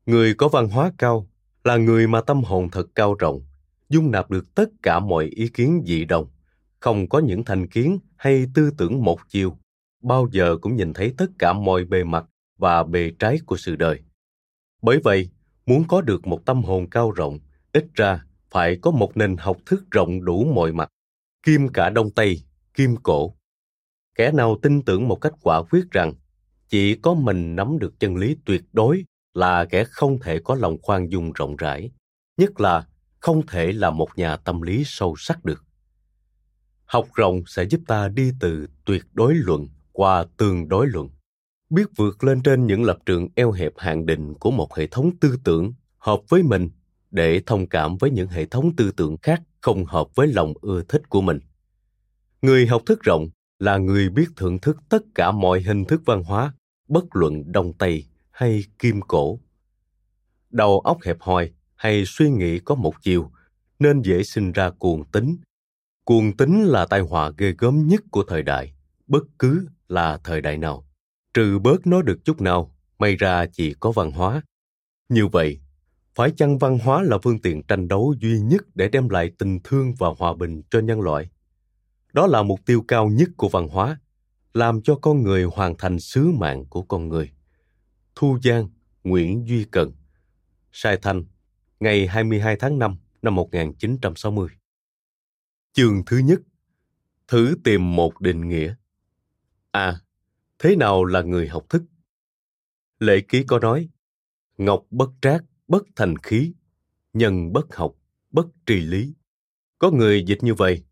Người 0.06 0.34
có 0.34 0.48
văn 0.48 0.68
hóa 0.68 0.92
cao 0.98 1.28
là 1.64 1.76
người 1.76 2.06
mà 2.06 2.20
tâm 2.20 2.44
hồn 2.44 2.70
thật 2.70 2.86
cao 2.94 3.14
rộng, 3.14 3.42
dung 3.88 4.10
nạp 4.10 4.30
được 4.30 4.54
tất 4.54 4.70
cả 4.82 5.00
mọi 5.00 5.24
ý 5.24 5.48
kiến 5.48 5.82
dị 5.86 6.04
đồng, 6.04 6.26
không 6.80 7.08
có 7.08 7.18
những 7.18 7.44
thành 7.44 7.66
kiến 7.66 7.98
hay 8.16 8.46
tư 8.54 8.70
tưởng 8.78 9.04
một 9.04 9.20
chiều, 9.28 9.56
bao 10.02 10.28
giờ 10.32 10.56
cũng 10.60 10.76
nhìn 10.76 10.92
thấy 10.92 11.14
tất 11.16 11.26
cả 11.38 11.52
mọi 11.52 11.84
bề 11.84 12.04
mặt 12.04 12.24
và 12.58 12.82
bề 12.82 13.10
trái 13.18 13.38
của 13.46 13.56
sự 13.56 13.76
đời. 13.76 14.00
Bởi 14.82 15.00
vậy, 15.04 15.30
muốn 15.66 15.84
có 15.88 16.00
được 16.00 16.26
một 16.26 16.46
tâm 16.46 16.62
hồn 16.62 16.90
cao 16.90 17.10
rộng, 17.10 17.38
ít 17.72 17.86
ra 17.94 18.24
phải 18.50 18.76
có 18.82 18.90
một 18.90 19.16
nền 19.16 19.36
học 19.36 19.56
thức 19.66 19.84
rộng 19.90 20.24
đủ 20.24 20.44
mọi 20.54 20.72
mặt, 20.72 20.88
kim 21.42 21.68
cả 21.68 21.90
đông 21.90 22.10
tây, 22.10 22.42
kim 22.74 22.96
cổ. 22.96 23.34
Kẻ 24.14 24.32
nào 24.32 24.58
tin 24.62 24.82
tưởng 24.82 25.08
một 25.08 25.16
cách 25.20 25.32
quả 25.42 25.62
quyết 25.62 25.90
rằng 25.90 26.14
chỉ 26.68 26.94
có 26.94 27.14
mình 27.14 27.56
nắm 27.56 27.78
được 27.78 28.00
chân 28.00 28.16
lý 28.16 28.36
tuyệt 28.44 28.62
đối 28.72 29.04
là 29.34 29.64
kẻ 29.64 29.84
không 29.84 30.18
thể 30.20 30.38
có 30.44 30.54
lòng 30.54 30.76
khoan 30.82 31.10
dung 31.12 31.32
rộng 31.32 31.56
rãi, 31.56 31.90
nhất 32.36 32.60
là 32.60 32.86
không 33.20 33.46
thể 33.46 33.72
là 33.72 33.90
một 33.90 34.08
nhà 34.16 34.36
tâm 34.36 34.62
lý 34.62 34.82
sâu 34.86 35.14
sắc 35.18 35.44
được. 35.44 35.64
Học 36.84 37.08
rộng 37.14 37.42
sẽ 37.46 37.64
giúp 37.64 37.80
ta 37.86 38.08
đi 38.08 38.32
từ 38.40 38.66
tuyệt 38.84 39.04
đối 39.12 39.34
luận 39.34 39.68
qua 39.92 40.24
tương 40.36 40.68
đối 40.68 40.86
luận, 40.86 41.08
biết 41.70 41.86
vượt 41.96 42.24
lên 42.24 42.42
trên 42.42 42.66
những 42.66 42.84
lập 42.84 42.98
trường 43.06 43.28
eo 43.34 43.52
hẹp 43.52 43.72
hạn 43.76 44.06
định 44.06 44.34
của 44.34 44.50
một 44.50 44.74
hệ 44.74 44.86
thống 44.86 45.10
tư 45.20 45.36
tưởng 45.44 45.72
hợp 45.98 46.20
với 46.28 46.42
mình 46.42 46.70
để 47.10 47.42
thông 47.46 47.66
cảm 47.66 47.96
với 47.96 48.10
những 48.10 48.28
hệ 48.28 48.46
thống 48.46 48.76
tư 48.76 48.90
tưởng 48.96 49.16
khác 49.22 49.42
không 49.60 49.84
hợp 49.84 50.14
với 50.14 50.26
lòng 50.26 50.54
ưa 50.60 50.82
thích 50.82 51.08
của 51.08 51.20
mình. 51.20 51.40
Người 52.42 52.66
học 52.66 52.82
thức 52.86 53.02
rộng 53.02 53.28
là 53.58 53.78
người 53.78 54.08
biết 54.08 54.28
thưởng 54.36 54.58
thức 54.58 54.76
tất 54.88 55.02
cả 55.14 55.30
mọi 55.30 55.60
hình 55.60 55.84
thức 55.84 56.02
văn 56.06 56.22
hóa, 56.22 56.54
bất 56.88 57.04
luận 57.16 57.52
đông 57.52 57.72
tây 57.72 58.04
hay 58.30 58.64
kim 58.78 59.00
cổ. 59.00 59.40
Đầu 60.50 60.80
óc 60.80 60.98
hẹp 61.04 61.16
hòi 61.20 61.50
hay 61.74 62.04
suy 62.06 62.30
nghĩ 62.30 62.58
có 62.58 62.74
một 62.74 63.02
chiều 63.02 63.30
nên 63.78 64.02
dễ 64.02 64.22
sinh 64.22 64.52
ra 64.52 64.70
cuồng 64.70 65.04
tính. 65.04 65.36
Cuồng 66.04 66.36
tính 66.36 66.64
là 66.64 66.86
tai 66.86 67.00
họa 67.00 67.30
ghê 67.38 67.54
gớm 67.58 67.86
nhất 67.86 68.02
của 68.10 68.24
thời 68.28 68.42
đại, 68.42 68.74
bất 69.06 69.22
cứ 69.38 69.66
là 69.92 70.18
thời 70.24 70.40
đại 70.40 70.58
nào. 70.58 70.86
Trừ 71.34 71.58
bớt 71.58 71.86
nó 71.86 72.02
được 72.02 72.24
chút 72.24 72.40
nào, 72.40 72.74
may 72.98 73.16
ra 73.16 73.46
chỉ 73.46 73.74
có 73.80 73.92
văn 73.92 74.10
hóa. 74.10 74.42
Như 75.08 75.26
vậy, 75.26 75.60
phải 76.14 76.30
chăng 76.36 76.58
văn 76.58 76.78
hóa 76.78 77.02
là 77.02 77.18
phương 77.22 77.38
tiện 77.38 77.62
tranh 77.62 77.88
đấu 77.88 78.14
duy 78.20 78.40
nhất 78.40 78.62
để 78.74 78.88
đem 78.88 79.08
lại 79.08 79.30
tình 79.38 79.58
thương 79.64 79.94
và 79.98 80.08
hòa 80.18 80.34
bình 80.34 80.62
cho 80.70 80.80
nhân 80.80 81.00
loại? 81.00 81.30
Đó 82.12 82.26
là 82.26 82.42
mục 82.42 82.60
tiêu 82.66 82.84
cao 82.88 83.08
nhất 83.08 83.28
của 83.36 83.48
văn 83.48 83.68
hóa, 83.68 84.00
làm 84.54 84.82
cho 84.82 84.94
con 84.94 85.22
người 85.22 85.44
hoàn 85.44 85.76
thành 85.76 86.00
sứ 86.00 86.30
mạng 86.30 86.64
của 86.66 86.82
con 86.82 87.08
người. 87.08 87.32
Thu 88.14 88.38
Giang, 88.42 88.68
Nguyễn 89.04 89.48
Duy 89.48 89.64
Cần 89.64 89.92
Sai 90.72 90.96
Thanh, 91.02 91.24
ngày 91.80 92.06
22 92.06 92.56
tháng 92.56 92.78
5 92.78 92.96
năm 93.22 93.34
1960 93.34 94.48
Chương 95.72 96.04
thứ 96.06 96.18
nhất 96.18 96.40
Thử 97.28 97.54
tìm 97.64 97.96
một 97.96 98.20
định 98.20 98.48
nghĩa 98.48 98.74
À, 99.72 100.00
thế 100.58 100.76
nào 100.76 101.04
là 101.04 101.22
người 101.22 101.48
học 101.48 101.68
thức? 101.68 101.82
Lệ 102.98 103.20
ký 103.20 103.44
có 103.44 103.58
nói 103.58 103.88
Ngọc 104.58 104.86
bất 104.90 105.10
trác, 105.22 105.44
bất 105.68 105.82
thành 105.96 106.16
khí 106.16 106.52
Nhân 107.12 107.52
bất 107.52 107.74
học, 107.76 107.94
bất 108.30 108.46
trì 108.66 108.80
lý. 108.80 109.14
Có 109.78 109.90
người 109.90 110.24
dịch 110.26 110.42
như 110.42 110.54
vậy 110.54 110.84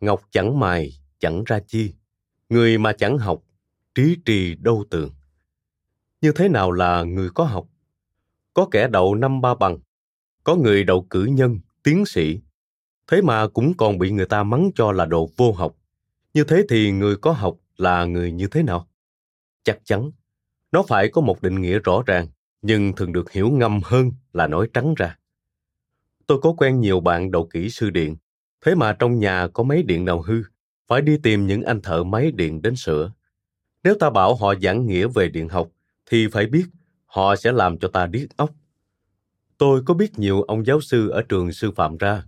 Ngọc 0.00 0.22
chẳng 0.30 0.60
mài, 0.60 0.92
chẳng 1.18 1.44
ra 1.46 1.60
chi 1.66 1.94
Người 2.48 2.78
mà 2.78 2.92
chẳng 2.92 3.18
học, 3.18 3.42
trí 3.94 4.16
trì 4.24 4.54
đâu 4.54 4.84
tường. 4.90 5.14
Như 6.20 6.32
thế 6.32 6.48
nào 6.48 6.72
là 6.72 7.02
người 7.02 7.30
có 7.34 7.44
học? 7.44 7.68
Có 8.54 8.68
kẻ 8.70 8.88
đậu 8.88 9.14
năm 9.14 9.40
ba 9.40 9.54
bằng 9.54 9.78
có 10.44 10.56
người 10.56 10.84
đậu 10.84 11.06
cử 11.10 11.24
nhân 11.24 11.58
tiến 11.82 12.06
sĩ. 12.06 12.40
Thế 13.06 13.22
mà 13.22 13.48
cũng 13.48 13.74
còn 13.76 13.98
bị 13.98 14.10
người 14.10 14.26
ta 14.26 14.42
mắng 14.42 14.70
cho 14.74 14.92
là 14.92 15.04
đồ 15.04 15.30
vô 15.36 15.52
học. 15.52 15.76
Như 16.34 16.44
thế 16.44 16.62
thì 16.68 16.92
người 16.92 17.16
có 17.16 17.32
học 17.32 17.58
là 17.78 18.04
người 18.04 18.32
như 18.32 18.46
thế 18.46 18.62
nào 18.62 18.88
chắc 19.62 19.78
chắn 19.84 20.10
nó 20.72 20.82
phải 20.82 21.08
có 21.08 21.20
một 21.20 21.42
định 21.42 21.60
nghĩa 21.60 21.78
rõ 21.78 22.02
ràng 22.06 22.26
nhưng 22.62 22.92
thường 22.92 23.12
được 23.12 23.30
hiểu 23.30 23.50
ngầm 23.50 23.80
hơn 23.84 24.12
là 24.32 24.46
nói 24.46 24.68
trắng 24.72 24.94
ra 24.96 25.18
tôi 26.26 26.38
có 26.42 26.54
quen 26.58 26.80
nhiều 26.80 27.00
bạn 27.00 27.30
đầu 27.30 27.46
kỹ 27.46 27.70
sư 27.70 27.90
điện 27.90 28.16
thế 28.60 28.74
mà 28.74 28.92
trong 28.92 29.18
nhà 29.18 29.48
có 29.48 29.62
máy 29.62 29.82
điện 29.82 30.04
nào 30.04 30.22
hư 30.22 30.42
phải 30.86 31.02
đi 31.02 31.18
tìm 31.22 31.46
những 31.46 31.62
anh 31.62 31.80
thợ 31.80 32.04
máy 32.04 32.32
điện 32.32 32.62
đến 32.62 32.76
sửa 32.76 33.12
nếu 33.84 33.94
ta 34.00 34.10
bảo 34.10 34.34
họ 34.34 34.54
giảng 34.62 34.86
nghĩa 34.86 35.06
về 35.14 35.28
điện 35.28 35.48
học 35.48 35.68
thì 36.06 36.28
phải 36.28 36.46
biết 36.46 36.66
họ 37.06 37.36
sẽ 37.36 37.52
làm 37.52 37.78
cho 37.78 37.88
ta 37.88 38.06
điếc 38.06 38.36
óc. 38.36 38.50
Tôi 39.58 39.82
có 39.86 39.94
biết 39.94 40.18
nhiều 40.18 40.42
ông 40.42 40.66
giáo 40.66 40.80
sư 40.80 41.08
ở 41.08 41.22
trường 41.22 41.52
sư 41.52 41.70
phạm 41.70 41.96
ra, 41.96 42.22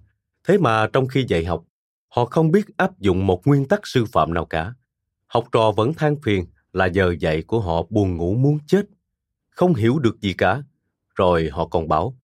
thế 0.45 0.59
mà 0.59 0.88
trong 0.93 1.09
khi 1.09 1.25
dạy 1.28 1.45
học, 1.45 1.64
họ 2.09 2.25
không 2.25 2.50
biết 2.50 2.76
áp 2.76 2.99
dụng 2.99 3.26
một 3.26 3.47
nguyên 3.47 3.69
tắc 3.69 3.87
sư 3.87 4.05
phạm 4.05 4.35
nào 4.35 4.45
cả. 4.45 4.75
Học 5.28 5.44
trò 5.52 5.73
vẫn 5.76 5.94
than 5.94 6.16
phiền 6.23 6.47
là 6.73 6.87
giờ 6.87 7.14
dạy 7.20 7.42
của 7.42 7.61
họ 7.61 7.82
buồn 7.90 8.16
ngủ 8.16 8.35
muốn 8.35 8.58
chết, 8.66 8.82
không 9.50 9.75
hiểu 9.75 9.99
được 9.99 10.20
gì 10.20 10.32
cả. 10.32 10.62
Rồi 11.14 11.49
họ 11.52 11.66
còn 11.66 11.88
bảo, 11.88 12.18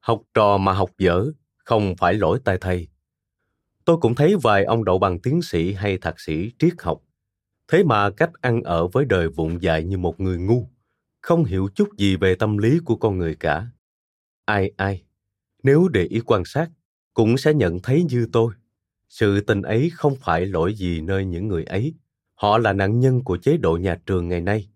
học 0.00 0.22
trò 0.34 0.58
mà 0.58 0.72
học 0.72 0.90
dở 0.98 1.26
không 1.56 1.94
phải 1.98 2.14
lỗi 2.14 2.38
tại 2.44 2.58
thầy. 2.60 2.88
Tôi 3.84 3.96
cũng 4.00 4.14
thấy 4.14 4.36
vài 4.42 4.64
ông 4.64 4.84
đậu 4.84 4.98
bằng 4.98 5.20
tiến 5.20 5.42
sĩ 5.42 5.72
hay 5.72 5.98
thạc 5.98 6.20
sĩ 6.20 6.52
triết 6.58 6.72
học. 6.78 7.00
Thế 7.68 7.84
mà 7.84 8.10
cách 8.10 8.30
ăn 8.40 8.62
ở 8.62 8.86
với 8.86 9.04
đời 9.04 9.28
vụng 9.28 9.62
dại 9.62 9.84
như 9.84 9.98
một 9.98 10.20
người 10.20 10.38
ngu 10.38 10.68
không 11.20 11.44
hiểu 11.44 11.68
chút 11.74 11.88
gì 11.96 12.16
về 12.16 12.34
tâm 12.34 12.58
lý 12.58 12.78
của 12.84 12.96
con 12.96 13.18
người 13.18 13.34
cả 13.34 13.66
ai 14.44 14.72
ai 14.76 15.04
nếu 15.62 15.88
để 15.88 16.04
ý 16.04 16.20
quan 16.26 16.44
sát 16.44 16.70
cũng 17.14 17.38
sẽ 17.38 17.54
nhận 17.54 17.78
thấy 17.78 18.04
như 18.10 18.26
tôi 18.32 18.54
sự 19.08 19.40
tình 19.40 19.62
ấy 19.62 19.90
không 19.94 20.16
phải 20.16 20.46
lỗi 20.46 20.74
gì 20.74 21.00
nơi 21.00 21.24
những 21.24 21.48
người 21.48 21.64
ấy 21.64 21.94
họ 22.38 22.58
là 22.58 22.72
nạn 22.72 23.00
nhân 23.00 23.24
của 23.24 23.36
chế 23.36 23.56
độ 23.56 23.76
nhà 23.76 24.00
trường 24.06 24.28
ngày 24.28 24.40
nay 24.40 24.68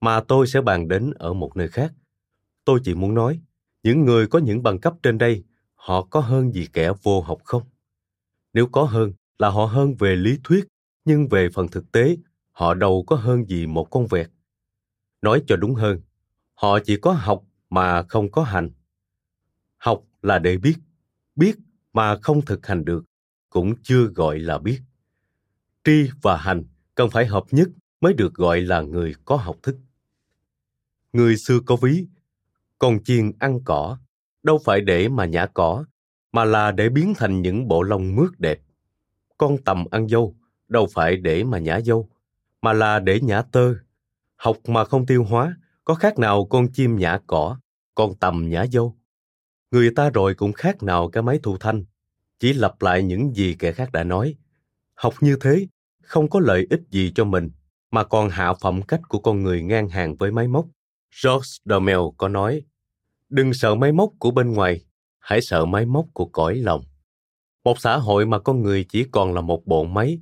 mà 0.00 0.20
tôi 0.20 0.46
sẽ 0.46 0.60
bàn 0.60 0.88
đến 0.88 1.10
ở 1.10 1.32
một 1.32 1.56
nơi 1.56 1.68
khác. 1.68 1.92
Tôi 2.64 2.80
chỉ 2.84 2.94
muốn 2.94 3.14
nói 3.14 3.40
những 3.82 4.04
người 4.04 4.26
có 4.26 4.38
những 4.38 4.62
bằng 4.62 4.78
cấp 4.78 4.94
trên 5.02 5.18
đây 5.18 5.44
họ 5.74 6.02
có 6.02 6.20
hơn 6.20 6.52
gì 6.52 6.66
kẻ 6.72 6.92
vô 7.02 7.20
học 7.20 7.38
không? 7.44 7.62
Nếu 8.52 8.66
có 8.66 8.84
hơn 8.84 9.12
là 9.38 9.48
họ 9.48 9.64
hơn 9.64 9.94
về 9.98 10.16
lý 10.16 10.38
thuyết 10.44 10.66
nhưng 11.04 11.28
về 11.28 11.48
phần 11.54 11.68
thực 11.68 11.92
tế 11.92 12.16
họ 12.50 12.74
đâu 12.74 13.04
có 13.06 13.16
hơn 13.16 13.44
gì 13.44 13.66
một 13.66 13.84
con 13.90 14.06
vẹt. 14.06 14.30
Nói 15.22 15.42
cho 15.46 15.56
đúng 15.56 15.74
hơn, 15.74 16.00
họ 16.54 16.78
chỉ 16.78 16.96
có 16.96 17.12
học 17.12 17.42
mà 17.70 18.02
không 18.02 18.30
có 18.30 18.42
hành. 18.42 18.70
Học 19.76 20.02
là 20.22 20.38
để 20.38 20.58
biết 20.58 20.76
biết 21.36 21.56
mà 21.92 22.16
không 22.22 22.44
thực 22.44 22.66
hành 22.66 22.84
được 22.84 23.04
cũng 23.50 23.74
chưa 23.82 24.04
gọi 24.04 24.38
là 24.38 24.58
biết. 24.58 24.80
Tri 25.84 26.10
và 26.22 26.36
hành 26.36 26.64
cần 27.00 27.10
phải 27.10 27.26
hợp 27.26 27.44
nhất 27.50 27.68
mới 28.00 28.14
được 28.14 28.34
gọi 28.34 28.60
là 28.60 28.80
người 28.80 29.14
có 29.24 29.36
học 29.36 29.56
thức. 29.62 29.76
Người 31.12 31.36
xưa 31.36 31.58
có 31.66 31.76
ví, 31.76 32.06
con 32.78 33.04
chiên 33.04 33.32
ăn 33.38 33.60
cỏ, 33.64 33.98
đâu 34.42 34.58
phải 34.64 34.80
để 34.80 35.08
mà 35.08 35.24
nhả 35.24 35.46
cỏ, 35.46 35.84
mà 36.32 36.44
là 36.44 36.70
để 36.70 36.88
biến 36.88 37.14
thành 37.16 37.42
những 37.42 37.68
bộ 37.68 37.82
lông 37.82 38.16
mướt 38.16 38.30
đẹp. 38.38 38.60
Con 39.38 39.56
tầm 39.64 39.84
ăn 39.90 40.08
dâu, 40.08 40.34
đâu 40.68 40.86
phải 40.92 41.16
để 41.16 41.44
mà 41.44 41.58
nhả 41.58 41.80
dâu, 41.80 42.08
mà 42.62 42.72
là 42.72 42.98
để 42.98 43.20
nhả 43.20 43.42
tơ. 43.42 43.74
Học 44.36 44.56
mà 44.68 44.84
không 44.84 45.06
tiêu 45.06 45.24
hóa, 45.24 45.56
có 45.84 45.94
khác 45.94 46.18
nào 46.18 46.46
con 46.50 46.72
chim 46.72 46.96
nhả 46.96 47.18
cỏ, 47.26 47.58
con 47.94 48.14
tầm 48.14 48.48
nhả 48.48 48.66
dâu? 48.72 48.96
Người 49.70 49.90
ta 49.96 50.10
rồi 50.10 50.34
cũng 50.34 50.52
khác 50.52 50.82
nào 50.82 51.08
cái 51.08 51.22
máy 51.22 51.40
thu 51.42 51.56
thanh, 51.60 51.84
chỉ 52.38 52.52
lặp 52.52 52.82
lại 52.82 53.02
những 53.02 53.34
gì 53.34 53.56
kẻ 53.58 53.72
khác 53.72 53.92
đã 53.92 54.04
nói. 54.04 54.34
Học 54.94 55.14
như 55.20 55.36
thế 55.40 55.66
không 56.10 56.30
có 56.30 56.40
lợi 56.40 56.66
ích 56.70 56.80
gì 56.90 57.12
cho 57.14 57.24
mình, 57.24 57.50
mà 57.90 58.04
còn 58.04 58.28
hạ 58.28 58.54
phẩm 58.54 58.82
cách 58.82 59.00
của 59.08 59.18
con 59.18 59.42
người 59.42 59.62
ngang 59.62 59.88
hàng 59.88 60.16
với 60.16 60.32
máy 60.32 60.48
móc. 60.48 60.66
George 61.24 61.48
Domel 61.64 61.98
có 62.16 62.28
nói, 62.28 62.62
đừng 63.28 63.54
sợ 63.54 63.74
máy 63.74 63.92
móc 63.92 64.10
của 64.18 64.30
bên 64.30 64.52
ngoài, 64.52 64.84
hãy 65.18 65.40
sợ 65.40 65.64
máy 65.64 65.86
móc 65.86 66.06
của 66.12 66.24
cõi 66.26 66.54
lòng. 66.54 66.84
Một 67.64 67.80
xã 67.80 67.96
hội 67.96 68.26
mà 68.26 68.38
con 68.38 68.62
người 68.62 68.84
chỉ 68.88 69.04
còn 69.10 69.34
là 69.34 69.40
một 69.40 69.66
bộ 69.66 69.84
máy, 69.84 70.18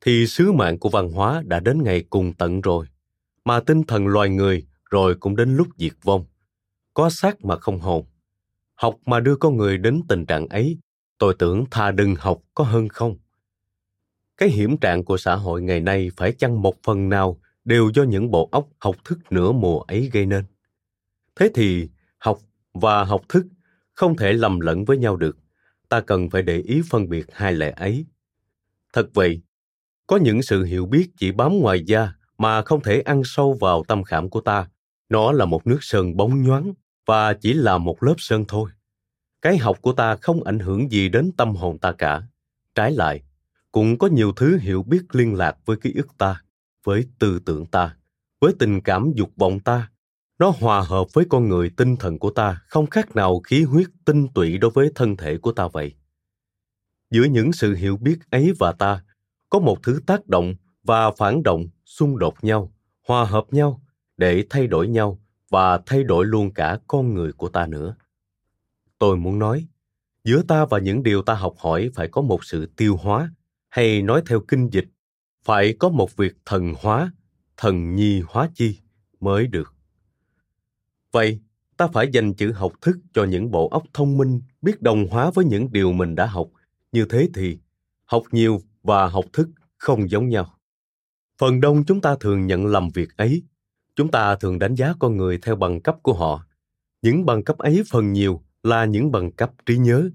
thì 0.00 0.26
sứ 0.26 0.52
mạng 0.52 0.78
của 0.78 0.88
văn 0.88 1.12
hóa 1.12 1.42
đã 1.46 1.60
đến 1.60 1.82
ngày 1.82 2.04
cùng 2.10 2.32
tận 2.34 2.60
rồi, 2.60 2.86
mà 3.44 3.60
tinh 3.60 3.82
thần 3.82 4.06
loài 4.06 4.28
người 4.28 4.66
rồi 4.90 5.14
cũng 5.20 5.36
đến 5.36 5.56
lúc 5.56 5.68
diệt 5.76 5.92
vong. 6.02 6.24
Có 6.94 7.10
xác 7.10 7.44
mà 7.44 7.56
không 7.56 7.80
hồn, 7.80 8.04
học 8.74 8.96
mà 9.06 9.20
đưa 9.20 9.36
con 9.36 9.56
người 9.56 9.78
đến 9.78 10.02
tình 10.08 10.26
trạng 10.26 10.46
ấy, 10.46 10.78
tôi 11.18 11.34
tưởng 11.38 11.64
thà 11.70 11.90
đừng 11.90 12.14
học 12.14 12.38
có 12.54 12.64
hơn 12.64 12.88
không? 12.88 13.16
Cái 14.42 14.50
hiểm 14.50 14.76
trạng 14.76 15.04
của 15.04 15.16
xã 15.16 15.34
hội 15.34 15.62
ngày 15.62 15.80
nay 15.80 16.10
phải 16.16 16.32
chăng 16.32 16.62
một 16.62 16.74
phần 16.82 17.08
nào 17.08 17.40
đều 17.64 17.90
do 17.94 18.02
những 18.02 18.30
bộ 18.30 18.48
óc 18.52 18.68
học 18.78 18.96
thức 19.04 19.18
nửa 19.30 19.52
mùa 19.52 19.80
ấy 19.80 20.10
gây 20.12 20.26
nên? 20.26 20.44
Thế 21.36 21.50
thì 21.54 21.88
học 22.18 22.38
và 22.74 23.04
học 23.04 23.22
thức 23.28 23.46
không 23.94 24.16
thể 24.16 24.32
lầm 24.32 24.60
lẫn 24.60 24.84
với 24.84 24.98
nhau 24.98 25.16
được. 25.16 25.38
Ta 25.88 26.00
cần 26.00 26.30
phải 26.30 26.42
để 26.42 26.58
ý 26.58 26.82
phân 26.90 27.08
biệt 27.08 27.26
hai 27.32 27.52
lẽ 27.52 27.70
ấy. 27.76 28.06
Thật 28.92 29.08
vậy, 29.14 29.42
có 30.06 30.16
những 30.16 30.42
sự 30.42 30.64
hiểu 30.64 30.86
biết 30.86 31.08
chỉ 31.16 31.32
bám 31.32 31.58
ngoài 31.58 31.84
da 31.86 32.12
mà 32.38 32.62
không 32.62 32.80
thể 32.80 33.00
ăn 33.00 33.22
sâu 33.24 33.56
vào 33.60 33.84
tâm 33.88 34.02
khảm 34.02 34.30
của 34.30 34.40
ta. 34.40 34.68
Nó 35.08 35.32
là 35.32 35.44
một 35.44 35.66
nước 35.66 35.78
sơn 35.80 36.16
bóng 36.16 36.42
nhoáng 36.42 36.72
và 37.06 37.34
chỉ 37.34 37.54
là 37.54 37.78
một 37.78 38.02
lớp 38.02 38.14
sơn 38.18 38.44
thôi. 38.48 38.70
Cái 39.42 39.58
học 39.58 39.82
của 39.82 39.92
ta 39.92 40.16
không 40.16 40.44
ảnh 40.44 40.58
hưởng 40.58 40.90
gì 40.90 41.08
đến 41.08 41.30
tâm 41.36 41.54
hồn 41.54 41.78
ta 41.78 41.92
cả. 41.92 42.22
Trái 42.74 42.92
lại 42.92 43.22
cũng 43.72 43.98
có 43.98 44.06
nhiều 44.06 44.32
thứ 44.32 44.58
hiểu 44.58 44.82
biết 44.82 45.02
liên 45.12 45.34
lạc 45.34 45.56
với 45.64 45.76
ký 45.76 45.92
ức 45.96 46.18
ta, 46.18 46.42
với 46.84 47.04
tư 47.18 47.38
tưởng 47.44 47.66
ta, 47.66 47.96
với 48.40 48.52
tình 48.58 48.80
cảm 48.80 49.12
dục 49.14 49.30
vọng 49.36 49.60
ta. 49.60 49.90
Nó 50.38 50.52
hòa 50.58 50.80
hợp 50.80 51.06
với 51.12 51.24
con 51.28 51.48
người 51.48 51.70
tinh 51.76 51.96
thần 51.96 52.18
của 52.18 52.30
ta, 52.30 52.62
không 52.68 52.86
khác 52.86 53.16
nào 53.16 53.40
khí 53.40 53.62
huyết 53.62 53.86
tinh 54.04 54.28
tụy 54.28 54.58
đối 54.58 54.70
với 54.70 54.90
thân 54.94 55.16
thể 55.16 55.38
của 55.38 55.52
ta 55.52 55.68
vậy. 55.72 55.94
Giữa 57.10 57.24
những 57.24 57.52
sự 57.52 57.74
hiểu 57.74 57.96
biết 57.96 58.18
ấy 58.30 58.52
và 58.58 58.72
ta, 58.72 59.02
có 59.50 59.58
một 59.58 59.78
thứ 59.82 60.00
tác 60.06 60.26
động 60.26 60.54
và 60.82 61.10
phản 61.10 61.42
động 61.42 61.66
xung 61.84 62.18
đột 62.18 62.44
nhau, 62.44 62.72
hòa 63.08 63.24
hợp 63.24 63.44
nhau, 63.50 63.82
để 64.16 64.44
thay 64.50 64.66
đổi 64.66 64.88
nhau 64.88 65.20
và 65.50 65.78
thay 65.86 66.04
đổi 66.04 66.26
luôn 66.26 66.54
cả 66.54 66.78
con 66.86 67.14
người 67.14 67.32
của 67.32 67.48
ta 67.48 67.66
nữa. 67.66 67.94
Tôi 68.98 69.16
muốn 69.16 69.38
nói, 69.38 69.66
giữa 70.24 70.42
ta 70.42 70.64
và 70.64 70.78
những 70.78 71.02
điều 71.02 71.22
ta 71.22 71.34
học 71.34 71.54
hỏi 71.58 71.90
phải 71.94 72.08
có 72.08 72.22
một 72.22 72.44
sự 72.44 72.66
tiêu 72.76 72.96
hóa 72.96 73.30
hay 73.72 74.02
nói 74.02 74.22
theo 74.26 74.40
kinh 74.48 74.68
dịch, 74.72 74.84
phải 75.44 75.74
có 75.78 75.88
một 75.88 76.16
việc 76.16 76.36
thần 76.46 76.74
hóa, 76.78 77.12
thần 77.56 77.94
nhi 77.94 78.22
hóa 78.28 78.50
chi 78.54 78.78
mới 79.20 79.46
được. 79.46 79.74
Vậy, 81.12 81.40
ta 81.76 81.86
phải 81.86 82.08
dành 82.12 82.34
chữ 82.34 82.52
học 82.52 82.72
thức 82.80 82.96
cho 83.12 83.24
những 83.24 83.50
bộ 83.50 83.68
óc 83.68 83.82
thông 83.94 84.16
minh, 84.18 84.40
biết 84.62 84.82
đồng 84.82 85.06
hóa 85.10 85.30
với 85.30 85.44
những 85.44 85.72
điều 85.72 85.92
mình 85.92 86.14
đã 86.14 86.26
học. 86.26 86.48
Như 86.92 87.06
thế 87.10 87.28
thì, 87.34 87.58
học 88.04 88.22
nhiều 88.32 88.60
và 88.82 89.06
học 89.06 89.24
thức 89.32 89.48
không 89.78 90.10
giống 90.10 90.28
nhau. 90.28 90.54
Phần 91.38 91.60
đông 91.60 91.84
chúng 91.84 92.00
ta 92.00 92.16
thường 92.20 92.46
nhận 92.46 92.66
lầm 92.66 92.88
việc 92.94 93.16
ấy. 93.16 93.42
Chúng 93.96 94.10
ta 94.10 94.36
thường 94.36 94.58
đánh 94.58 94.74
giá 94.74 94.94
con 94.98 95.16
người 95.16 95.38
theo 95.42 95.56
bằng 95.56 95.80
cấp 95.80 95.96
của 96.02 96.14
họ. 96.14 96.46
Những 97.02 97.26
bằng 97.26 97.44
cấp 97.44 97.58
ấy 97.58 97.82
phần 97.90 98.12
nhiều 98.12 98.42
là 98.62 98.84
những 98.84 99.12
bằng 99.12 99.32
cấp 99.32 99.52
trí 99.66 99.78
nhớ. 99.78 100.10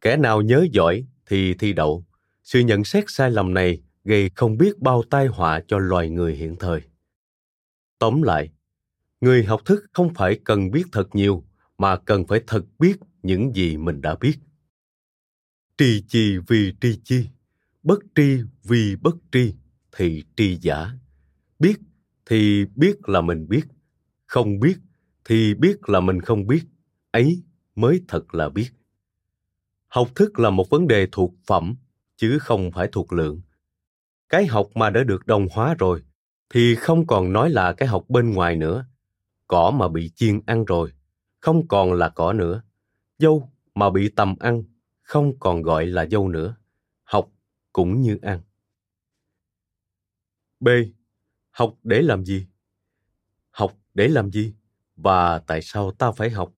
Kẻ 0.00 0.16
nào 0.16 0.42
nhớ 0.42 0.66
giỏi 0.72 1.06
thì 1.26 1.54
thi 1.54 1.72
đậu 1.72 2.04
sự 2.44 2.60
nhận 2.60 2.84
xét 2.84 3.04
sai 3.08 3.30
lầm 3.30 3.54
này 3.54 3.82
gây 4.04 4.30
không 4.34 4.56
biết 4.58 4.78
bao 4.78 5.02
tai 5.10 5.26
họa 5.26 5.60
cho 5.68 5.78
loài 5.78 6.10
người 6.10 6.34
hiện 6.34 6.56
thời. 6.60 6.82
Tóm 7.98 8.22
lại, 8.22 8.50
người 9.20 9.44
học 9.44 9.60
thức 9.64 9.84
không 9.92 10.14
phải 10.14 10.40
cần 10.44 10.70
biết 10.70 10.84
thật 10.92 11.14
nhiều, 11.14 11.44
mà 11.78 11.96
cần 11.96 12.26
phải 12.26 12.40
thật 12.46 12.64
biết 12.78 12.96
những 13.22 13.52
gì 13.54 13.76
mình 13.76 14.00
đã 14.00 14.16
biết. 14.20 14.34
Tri 15.76 16.04
chi 16.08 16.36
vì 16.48 16.72
tri 16.80 17.00
chi, 17.04 17.26
bất 17.82 17.98
tri 18.14 18.38
vì 18.62 18.96
bất 18.96 19.16
tri 19.32 19.54
thì 19.96 20.24
tri 20.36 20.56
giả. 20.56 20.90
Biết 21.58 21.76
thì 22.26 22.64
biết 22.76 23.08
là 23.08 23.20
mình 23.20 23.48
biết, 23.48 23.62
không 24.26 24.60
biết 24.60 24.76
thì 25.24 25.54
biết 25.54 25.88
là 25.88 26.00
mình 26.00 26.20
không 26.20 26.46
biết, 26.46 26.64
ấy 27.10 27.42
mới 27.74 28.00
thật 28.08 28.34
là 28.34 28.48
biết. 28.48 28.70
Học 29.86 30.08
thức 30.14 30.38
là 30.38 30.50
một 30.50 30.70
vấn 30.70 30.88
đề 30.88 31.08
thuộc 31.12 31.34
phẩm 31.46 31.74
chứ 32.16 32.38
không 32.38 32.70
phải 32.70 32.88
thuộc 32.92 33.12
lượng. 33.12 33.40
Cái 34.28 34.46
học 34.46 34.68
mà 34.74 34.90
đã 34.90 35.04
được 35.04 35.26
đồng 35.26 35.48
hóa 35.52 35.74
rồi, 35.78 36.02
thì 36.50 36.74
không 36.74 37.06
còn 37.06 37.32
nói 37.32 37.50
là 37.50 37.72
cái 37.72 37.88
học 37.88 38.04
bên 38.08 38.34
ngoài 38.34 38.56
nữa. 38.56 38.86
Cỏ 39.46 39.70
mà 39.70 39.88
bị 39.88 40.10
chiên 40.14 40.40
ăn 40.46 40.64
rồi, 40.64 40.92
không 41.40 41.68
còn 41.68 41.92
là 41.92 42.08
cỏ 42.08 42.32
nữa. 42.32 42.62
Dâu 43.18 43.50
mà 43.74 43.90
bị 43.90 44.10
tầm 44.16 44.34
ăn, 44.40 44.64
không 45.02 45.38
còn 45.38 45.62
gọi 45.62 45.86
là 45.86 46.06
dâu 46.06 46.28
nữa. 46.28 46.56
Học 47.04 47.30
cũng 47.72 48.00
như 48.00 48.18
ăn. 48.22 48.40
B. 50.60 50.68
Học 51.50 51.74
để 51.82 52.02
làm 52.02 52.24
gì? 52.24 52.46
Học 53.50 53.72
để 53.94 54.08
làm 54.08 54.30
gì? 54.30 54.54
Và 54.96 55.38
tại 55.38 55.62
sao 55.62 55.92
ta 55.92 56.12
phải 56.12 56.30
học? 56.30 56.52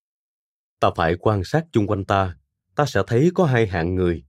Ta 0.81 0.90
phải 0.97 1.16
quan 1.16 1.45
sát 1.45 1.66
chung 1.73 1.87
quanh 1.87 2.05
ta 2.05 2.37
ta 2.77 2.87
sẽ 2.87 3.03
thấy 3.07 3.31
có 3.35 3.45
hai 3.45 3.66
hạng 3.66 3.95
người 3.95 4.25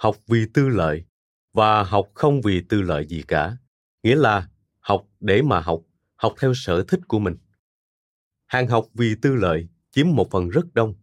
học 0.00 0.16
vì 0.26 0.46
tư 0.54 0.68
lợi 0.68 1.04
và 1.52 1.82
học 1.82 2.08
không 2.14 2.40
vì 2.40 2.60
tư 2.68 2.82
lợi 2.82 3.06
gì 3.06 3.22
cả. 3.28 3.56
Nghĩa 4.02 4.16
là 4.16 4.48
học 4.80 5.06
để 5.20 5.42
mà 5.42 5.60
học 5.60 5.80
học 6.16 6.34
theo 6.40 6.52
sở 6.54 6.84
thích 6.88 7.00
của 7.08 7.18
mình. 7.18 7.36
Hàng 8.46 8.68
học 8.68 8.86
vì 8.94 9.14
tư 9.22 9.34
lợi 9.34 9.68
chiếm 9.90 10.06
một 10.08 10.30
phần 10.30 10.48
rất 10.48 10.74
đông. 10.74 10.94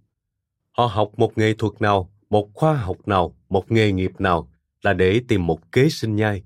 Họ 0.71 0.85
học 0.85 1.11
một 1.17 1.37
nghệ 1.37 1.53
thuật 1.53 1.81
nào, 1.81 2.13
một 2.29 2.49
khoa 2.53 2.75
học 2.75 3.07
nào, 3.07 3.37
một 3.49 3.71
nghề 3.71 3.91
nghiệp 3.91 4.11
nào 4.19 4.51
là 4.81 4.93
để 4.93 5.21
tìm 5.27 5.47
một 5.47 5.71
kế 5.71 5.89
sinh 5.89 6.15
nhai. 6.15 6.43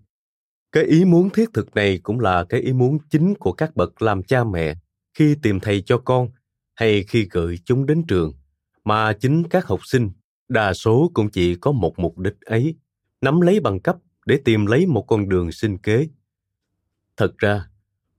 Cái 0.71 0.83
ý 0.83 1.05
muốn 1.05 1.29
thiết 1.29 1.49
thực 1.53 1.75
này 1.75 1.99
cũng 2.03 2.19
là 2.19 2.45
cái 2.49 2.61
ý 2.61 2.73
muốn 2.73 2.97
chính 3.09 3.35
của 3.35 3.51
các 3.51 3.75
bậc 3.75 4.01
làm 4.01 4.23
cha 4.23 4.43
mẹ 4.43 4.75
khi 5.13 5.35
tìm 5.41 5.59
thầy 5.59 5.81
cho 5.81 5.97
con 5.97 6.29
hay 6.75 7.03
khi 7.03 7.27
gửi 7.31 7.59
chúng 7.65 7.85
đến 7.85 8.03
trường, 8.07 8.33
mà 8.83 9.13
chính 9.13 9.43
các 9.49 9.65
học 9.65 9.79
sinh 9.83 10.11
đa 10.51 10.73
số 10.73 11.11
cũng 11.13 11.29
chỉ 11.29 11.55
có 11.55 11.71
một 11.71 11.99
mục 11.99 12.17
đích 12.19 12.41
ấy, 12.41 12.75
nắm 13.21 13.41
lấy 13.41 13.59
bằng 13.59 13.79
cấp 13.79 13.97
để 14.25 14.39
tìm 14.45 14.65
lấy 14.65 14.85
một 14.85 15.01
con 15.01 15.29
đường 15.29 15.51
sinh 15.51 15.77
kế. 15.77 16.07
Thật 17.17 17.37
ra, 17.37 17.69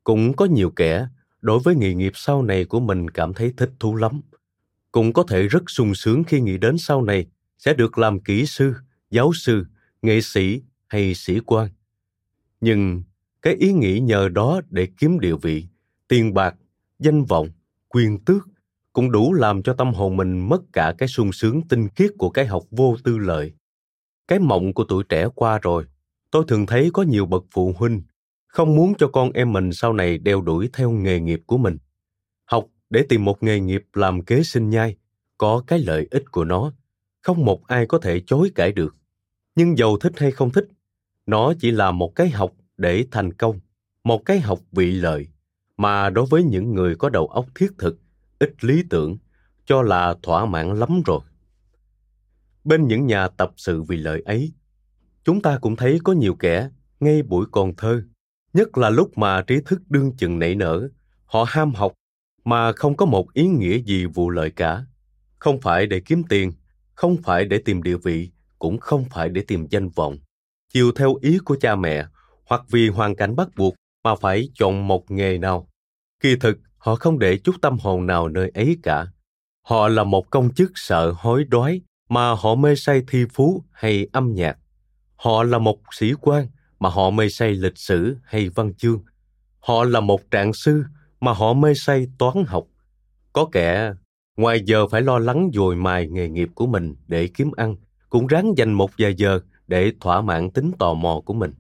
cũng 0.05 0.37
có 0.37 0.45
nhiều 0.45 0.71
kẻ 0.71 1.09
đối 1.41 1.59
với 1.59 1.75
nghề 1.75 1.95
nghiệp 1.95 2.13
sau 2.15 2.43
này 2.43 2.65
của 2.65 2.81
mình 2.81 3.11
cảm 3.11 3.35
thấy 3.35 3.53
thích 3.57 3.71
thú 3.81 3.97
lắm. 3.97 4.21
Cũng 4.93 5.13
có 5.13 5.23
thể 5.29 5.49
rất 5.49 5.63
sung 5.71 5.95
sướng 5.95 6.25
khi 6.25 6.41
nghĩ 6.41 6.59
đến 6.59 6.79
sau 6.79 7.03
này 7.03 7.27
sẽ 7.59 7.75
được 7.75 7.99
làm 7.99 8.21
kỹ 8.21 8.47
sư, 8.47 8.75
giáo 9.11 9.33
sư, 9.33 9.67
nghệ 10.03 10.21
sĩ 10.21 10.63
hay 10.89 11.15
sĩ 11.15 11.41
quan. 11.47 11.69
Nhưng 12.61 13.03
cái 13.43 13.55
ý 13.55 13.73
nghĩ 13.73 14.01
nhờ 14.01 14.29
đó 14.29 14.61
để 14.71 14.89
kiếm 14.99 15.21
địa 15.21 15.37
vị, 15.43 15.67
tiền 16.09 16.35
bạc, 16.35 16.55
danh 16.99 17.25
vọng, 17.25 17.49
quyền 17.89 18.25
tước 18.25 18.49
cũng 18.93 19.13
đủ 19.13 19.33
làm 19.33 19.63
cho 19.63 19.75
tâm 19.75 19.95
hồn 19.95 20.17
mình 20.17 20.49
mất 20.49 20.63
cả 20.73 20.95
cái 20.99 21.09
sung 21.09 21.33
sướng 21.33 21.69
tinh 21.69 21.89
khiết 21.89 22.11
của 22.19 22.31
cái 22.31 22.47
học 22.47 22.63
vô 22.71 22.97
tư 23.05 23.19
lợi. 23.19 23.53
Cái 24.29 24.39
mộng 24.39 24.75
của 24.75 24.85
tuổi 24.85 25.05
trẻ 25.09 25.29
qua 25.35 25.59
rồi, 25.59 25.85
tôi 26.31 26.45
thường 26.49 26.67
thấy 26.67 26.91
có 26.93 27.03
nhiều 27.03 27.27
bậc 27.27 27.45
phụ 27.51 27.75
huynh 27.77 28.03
không 28.53 28.77
muốn 28.77 28.95
cho 28.99 29.09
con 29.09 29.33
em 29.33 29.53
mình 29.53 29.73
sau 29.73 29.93
này 29.93 30.19
đeo 30.19 30.41
đuổi 30.41 30.69
theo 30.73 30.91
nghề 30.91 31.21
nghiệp 31.21 31.41
của 31.47 31.59
mình. 31.59 31.79
Học 32.45 32.67
để 32.91 33.07
tìm 33.09 33.25
một 33.25 33.43
nghề 33.43 33.61
nghiệp 33.61 33.83
làm 33.93 34.25
kế 34.25 34.43
sinh 34.43 34.71
nhai, 34.71 34.97
có 35.39 35.63
cái 35.67 35.79
lợi 35.79 36.09
ích 36.11 36.25
của 36.33 36.45
nó, 36.45 36.73
không 37.21 37.45
một 37.45 37.67
ai 37.67 37.87
có 37.87 37.99
thể 37.99 38.21
chối 38.27 38.51
cãi 38.55 38.73
được. 38.73 38.97
Nhưng 39.55 39.79
giàu 39.79 39.97
thích 39.97 40.13
hay 40.17 40.31
không 40.31 40.51
thích, 40.51 40.69
nó 41.27 41.53
chỉ 41.61 41.71
là 41.71 41.91
một 41.91 42.13
cái 42.17 42.31
học 42.31 42.53
để 42.77 43.07
thành 43.11 43.33
công, 43.33 43.61
một 44.05 44.25
cái 44.25 44.41
học 44.41 44.61
vị 44.73 44.93
lợi, 44.93 45.27
mà 45.77 46.11
đối 46.11 46.27
với 46.31 46.43
những 46.43 46.75
người 46.75 46.97
có 46.97 47.09
đầu 47.09 47.27
óc 47.27 47.47
thiết 47.55 47.73
thực 47.79 47.99
ít 48.43 48.65
lý 48.65 48.83
tưởng, 48.91 49.19
cho 49.65 49.83
là 49.83 50.15
thỏa 50.23 50.47
mãn 50.47 50.79
lắm 50.79 51.03
rồi. 51.07 51.21
Bên 52.65 52.87
những 52.87 53.07
nhà 53.07 53.29
tập 53.29 53.53
sự 53.57 53.83
vì 53.83 53.97
lợi 53.97 54.23
ấy, 54.25 54.53
chúng 55.25 55.43
ta 55.43 55.59
cũng 55.59 55.77
thấy 55.77 55.99
có 56.05 56.13
nhiều 56.13 56.35
kẻ 56.35 56.71
ngay 57.01 57.23
buổi 57.23 57.47
còn 57.53 57.77
thơ, 57.77 58.03
nhất 58.53 58.79
là 58.79 58.91
lúc 58.91 59.19
mà 59.19 59.43
trí 59.43 59.61
thức 59.67 59.83
đương 59.89 60.17
chừng 60.17 60.39
nảy 60.39 60.55
nở, 60.55 60.89
họ 61.25 61.45
ham 61.49 61.75
học 61.75 61.93
mà 62.45 62.73
không 62.73 62.97
có 62.97 63.07
một 63.07 63.33
ý 63.33 63.47
nghĩa 63.47 63.79
gì 63.79 64.07
vụ 64.07 64.31
lợi 64.31 64.51
cả. 64.51 64.85
Không 65.39 65.61
phải 65.61 65.87
để 65.87 66.01
kiếm 66.01 66.23
tiền, 66.29 66.53
không 66.95 67.17
phải 67.23 67.45
để 67.45 67.59
tìm 67.59 67.83
địa 67.83 67.97
vị, 67.97 68.31
cũng 68.59 68.79
không 68.79 69.05
phải 69.11 69.29
để 69.29 69.45
tìm 69.47 69.67
danh 69.71 69.89
vọng. 69.89 70.19
Chiều 70.73 70.93
theo 70.93 71.15
ý 71.23 71.39
của 71.45 71.57
cha 71.61 71.77
mẹ, 71.77 72.07
hoặc 72.45 72.63
vì 72.71 72.89
hoàn 72.89 73.17
cảnh 73.17 73.37
bắt 73.37 73.49
buộc 73.57 73.75
mà 74.05 74.15
phải 74.15 74.49
chọn 74.55 74.89
một 74.89 75.11
nghề 75.11 75.39
nào. 75.39 75.69
Kỳ 76.21 76.37
thực 76.37 76.59
họ 76.83 76.97
không 76.97 77.19
để 77.19 77.39
chút 77.39 77.55
tâm 77.63 77.79
hồn 77.79 78.07
nào 78.07 78.29
nơi 78.29 78.51
ấy 78.55 78.77
cả. 78.83 79.07
Họ 79.63 79.89
là 79.89 80.05
một 80.05 80.31
công 80.31 80.55
chức 80.55 80.73
sợ 80.75 81.13
hối 81.17 81.45
đoái 81.45 81.81
mà 82.09 82.35
họ 82.35 82.55
mê 82.55 82.75
say 82.75 83.03
thi 83.09 83.25
phú 83.33 83.65
hay 83.73 84.07
âm 84.13 84.35
nhạc. 84.35 84.59
Họ 85.17 85.43
là 85.43 85.59
một 85.59 85.79
sĩ 85.91 86.13
quan 86.21 86.47
mà 86.79 86.89
họ 86.89 87.11
mê 87.11 87.29
say 87.29 87.55
lịch 87.55 87.79
sử 87.79 88.17
hay 88.25 88.49
văn 88.49 88.75
chương. 88.75 89.03
Họ 89.59 89.85
là 89.85 90.01
một 90.01 90.31
trạng 90.31 90.53
sư 90.53 90.85
mà 91.21 91.33
họ 91.33 91.53
mê 91.53 91.75
say 91.75 92.07
toán 92.19 92.45
học. 92.47 92.67
Có 93.33 93.49
kẻ, 93.53 93.93
ngoài 94.37 94.61
giờ 94.65 94.87
phải 94.87 95.03
lo 95.03 95.19
lắng 95.19 95.51
dồi 95.55 95.77
mài 95.77 96.09
nghề 96.09 96.29
nghiệp 96.29 96.49
của 96.55 96.67
mình 96.67 96.95
để 97.07 97.29
kiếm 97.35 97.51
ăn, 97.57 97.77
cũng 98.09 98.27
ráng 98.27 98.53
dành 98.57 98.73
một 98.73 98.91
vài 98.99 99.15
giờ 99.15 99.41
để 99.67 99.93
thỏa 100.01 100.21
mãn 100.21 100.51
tính 100.51 100.73
tò 100.79 100.95
mò 100.95 101.21
của 101.25 101.35
mình. 101.35 101.55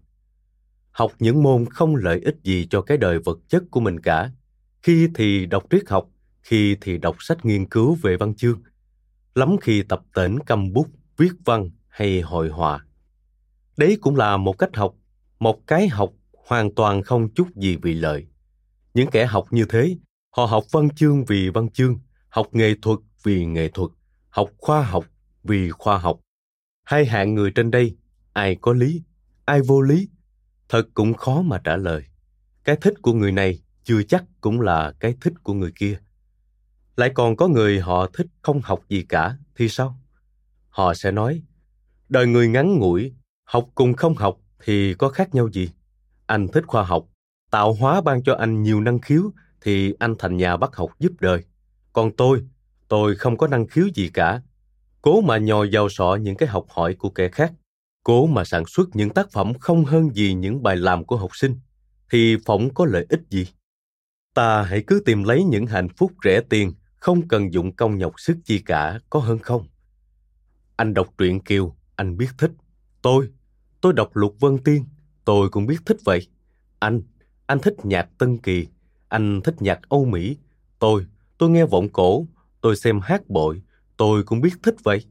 Học 0.90 1.12
những 1.18 1.42
môn 1.42 1.66
không 1.70 1.96
lợi 1.96 2.20
ích 2.24 2.36
gì 2.42 2.66
cho 2.70 2.82
cái 2.82 2.96
đời 2.96 3.18
vật 3.18 3.38
chất 3.48 3.62
của 3.70 3.80
mình 3.80 4.00
cả 4.00 4.30
khi 4.82 5.08
thì 5.14 5.46
đọc 5.46 5.64
triết 5.70 5.88
học, 5.88 6.08
khi 6.42 6.76
thì 6.80 6.98
đọc 6.98 7.16
sách 7.18 7.44
nghiên 7.44 7.68
cứu 7.68 7.98
về 8.02 8.16
văn 8.16 8.34
chương. 8.34 8.62
Lắm 9.34 9.56
khi 9.60 9.82
tập 9.82 10.02
tễnh 10.14 10.38
cầm 10.46 10.72
bút, 10.72 10.86
viết 11.16 11.32
văn 11.44 11.70
hay 11.88 12.20
hội 12.20 12.48
họa. 12.48 12.86
Đấy 13.76 13.98
cũng 14.00 14.16
là 14.16 14.36
một 14.36 14.58
cách 14.58 14.70
học, 14.76 14.94
một 15.38 15.66
cái 15.66 15.88
học 15.88 16.12
hoàn 16.48 16.74
toàn 16.74 17.02
không 17.02 17.34
chút 17.34 17.48
gì 17.56 17.76
vì 17.82 17.94
lợi. 17.94 18.26
Những 18.94 19.10
kẻ 19.10 19.26
học 19.26 19.46
như 19.50 19.64
thế, 19.68 19.96
họ 20.30 20.44
học 20.44 20.64
văn 20.70 20.88
chương 20.94 21.24
vì 21.24 21.48
văn 21.48 21.70
chương, 21.70 21.98
học 22.28 22.46
nghệ 22.52 22.74
thuật 22.82 22.98
vì 23.22 23.46
nghệ 23.46 23.68
thuật, 23.68 23.90
học 24.28 24.50
khoa 24.58 24.82
học 24.82 25.04
vì 25.44 25.70
khoa 25.70 25.98
học. 25.98 26.20
Hai 26.84 27.06
hạng 27.06 27.34
người 27.34 27.50
trên 27.54 27.70
đây, 27.70 27.96
ai 28.32 28.56
có 28.60 28.72
lý, 28.72 29.02
ai 29.44 29.60
vô 29.60 29.80
lý, 29.80 30.08
thật 30.68 30.88
cũng 30.94 31.14
khó 31.14 31.42
mà 31.42 31.60
trả 31.64 31.76
lời. 31.76 32.02
Cái 32.64 32.76
thích 32.76 32.94
của 33.02 33.12
người 33.12 33.32
này 33.32 33.62
chưa 33.84 34.02
chắc 34.02 34.24
cũng 34.40 34.60
là 34.60 34.92
cái 35.00 35.14
thích 35.20 35.32
của 35.42 35.54
người 35.54 35.72
kia. 35.74 35.98
Lại 36.96 37.10
còn 37.14 37.36
có 37.36 37.48
người 37.48 37.80
họ 37.80 38.06
thích 38.06 38.26
không 38.42 38.60
học 38.60 38.80
gì 38.88 39.02
cả 39.08 39.36
thì 39.56 39.68
sao? 39.68 39.98
Họ 40.68 40.94
sẽ 40.94 41.10
nói, 41.10 41.42
đời 42.08 42.26
người 42.26 42.48
ngắn 42.48 42.78
ngủi, 42.78 43.12
học 43.44 43.68
cùng 43.74 43.94
không 43.94 44.14
học 44.14 44.38
thì 44.64 44.94
có 44.94 45.08
khác 45.08 45.34
nhau 45.34 45.48
gì? 45.48 45.70
Anh 46.26 46.48
thích 46.48 46.64
khoa 46.66 46.82
học, 46.82 47.06
tạo 47.50 47.72
hóa 47.72 48.00
ban 48.00 48.22
cho 48.22 48.34
anh 48.34 48.62
nhiều 48.62 48.80
năng 48.80 48.98
khiếu 48.98 49.22
thì 49.60 49.94
anh 49.98 50.14
thành 50.18 50.36
nhà 50.36 50.56
bắt 50.56 50.76
học 50.76 50.90
giúp 50.98 51.12
đời. 51.20 51.44
Còn 51.92 52.16
tôi 52.16 52.44
tôi 52.88 53.16
không 53.16 53.36
có 53.36 53.46
năng 53.46 53.66
khiếu 53.66 53.86
gì 53.94 54.10
cả. 54.14 54.42
Cố 55.02 55.20
mà 55.20 55.38
nhòi 55.38 55.68
vào 55.72 55.88
sọ 55.88 56.18
những 56.20 56.36
cái 56.36 56.48
học 56.48 56.66
hỏi 56.68 56.94
của 56.94 57.10
kẻ 57.10 57.28
khác. 57.28 57.52
Cố 58.04 58.26
mà 58.26 58.44
sản 58.44 58.66
xuất 58.66 58.96
những 58.96 59.10
tác 59.10 59.30
phẩm 59.30 59.52
không 59.60 59.84
hơn 59.84 60.10
gì 60.14 60.34
những 60.34 60.62
bài 60.62 60.76
làm 60.76 61.04
của 61.04 61.16
học 61.16 61.30
sinh 61.36 61.60
thì 62.10 62.36
phỏng 62.46 62.74
có 62.74 62.84
lợi 62.84 63.06
ích 63.08 63.20
gì? 63.30 63.46
Ta 64.34 64.62
hãy 64.62 64.84
cứ 64.86 65.02
tìm 65.04 65.22
lấy 65.22 65.44
những 65.44 65.66
hạnh 65.66 65.88
phúc 65.96 66.12
rẻ 66.24 66.40
tiền, 66.48 66.72
không 66.96 67.28
cần 67.28 67.52
dụng 67.52 67.76
công 67.76 67.98
nhọc 67.98 68.14
sức 68.16 68.36
chi 68.44 68.62
cả, 68.66 69.00
có 69.10 69.20
hơn 69.20 69.38
không? 69.38 69.66
Anh 70.76 70.94
đọc 70.94 71.08
truyện 71.18 71.40
kiều, 71.40 71.76
anh 71.96 72.16
biết 72.16 72.28
thích. 72.38 72.50
Tôi 73.02 73.28
tôi 73.80 73.92
đọc 73.92 74.16
lục 74.16 74.36
vân 74.40 74.58
tiên, 74.58 74.84
tôi 75.24 75.48
cũng 75.48 75.66
biết 75.66 75.78
thích 75.86 75.96
vậy. 76.04 76.28
Anh 76.78 77.02
anh 77.46 77.58
thích 77.58 77.74
nhạc 77.82 78.08
tân 78.18 78.38
kỳ, 78.38 78.66
anh 79.08 79.40
thích 79.44 79.62
nhạc 79.62 79.80
âu 79.88 80.04
mỹ. 80.04 80.36
Tôi 80.78 81.06
tôi 81.38 81.50
nghe 81.50 81.64
vọng 81.66 81.88
cổ, 81.92 82.26
tôi 82.60 82.76
xem 82.76 83.00
hát 83.00 83.28
bội, 83.28 83.62
tôi 83.96 84.22
cũng 84.22 84.40
biết 84.40 84.54
thích 84.62 84.76
vậy. 84.82 85.04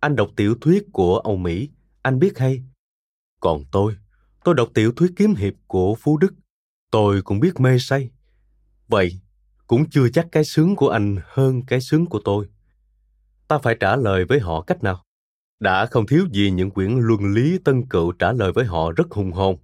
Anh 0.00 0.16
đọc 0.16 0.30
tiểu 0.36 0.54
thuyết 0.60 0.84
của 0.92 1.18
âu 1.18 1.36
mỹ, 1.36 1.70
anh 2.02 2.18
biết 2.18 2.38
hay. 2.38 2.62
Còn 3.40 3.64
tôi 3.70 3.96
tôi 4.44 4.54
đọc 4.54 4.68
tiểu 4.74 4.92
thuyết 4.92 5.12
kiếm 5.16 5.34
hiệp 5.34 5.54
của 5.66 5.94
phú 5.94 6.18
đức, 6.18 6.34
tôi 6.90 7.22
cũng 7.22 7.40
biết 7.40 7.60
mê 7.60 7.78
say 7.78 8.10
vậy, 8.88 9.20
cũng 9.66 9.90
chưa 9.90 10.08
chắc 10.08 10.26
cái 10.32 10.44
sướng 10.44 10.76
của 10.76 10.88
anh 10.88 11.16
hơn 11.24 11.62
cái 11.66 11.80
sướng 11.80 12.06
của 12.06 12.20
tôi. 12.24 12.46
Ta 13.48 13.58
phải 13.58 13.76
trả 13.80 13.96
lời 13.96 14.24
với 14.24 14.40
họ 14.40 14.60
cách 14.60 14.82
nào? 14.82 15.04
Đã 15.60 15.86
không 15.86 16.06
thiếu 16.06 16.26
gì 16.32 16.50
những 16.50 16.70
quyển 16.70 16.98
luân 16.98 17.34
lý 17.34 17.58
tân 17.64 17.86
cựu 17.86 18.12
trả 18.12 18.32
lời 18.32 18.52
với 18.52 18.64
họ 18.64 18.92
rất 18.92 19.10
hùng 19.10 19.32
hồn. 19.32 19.56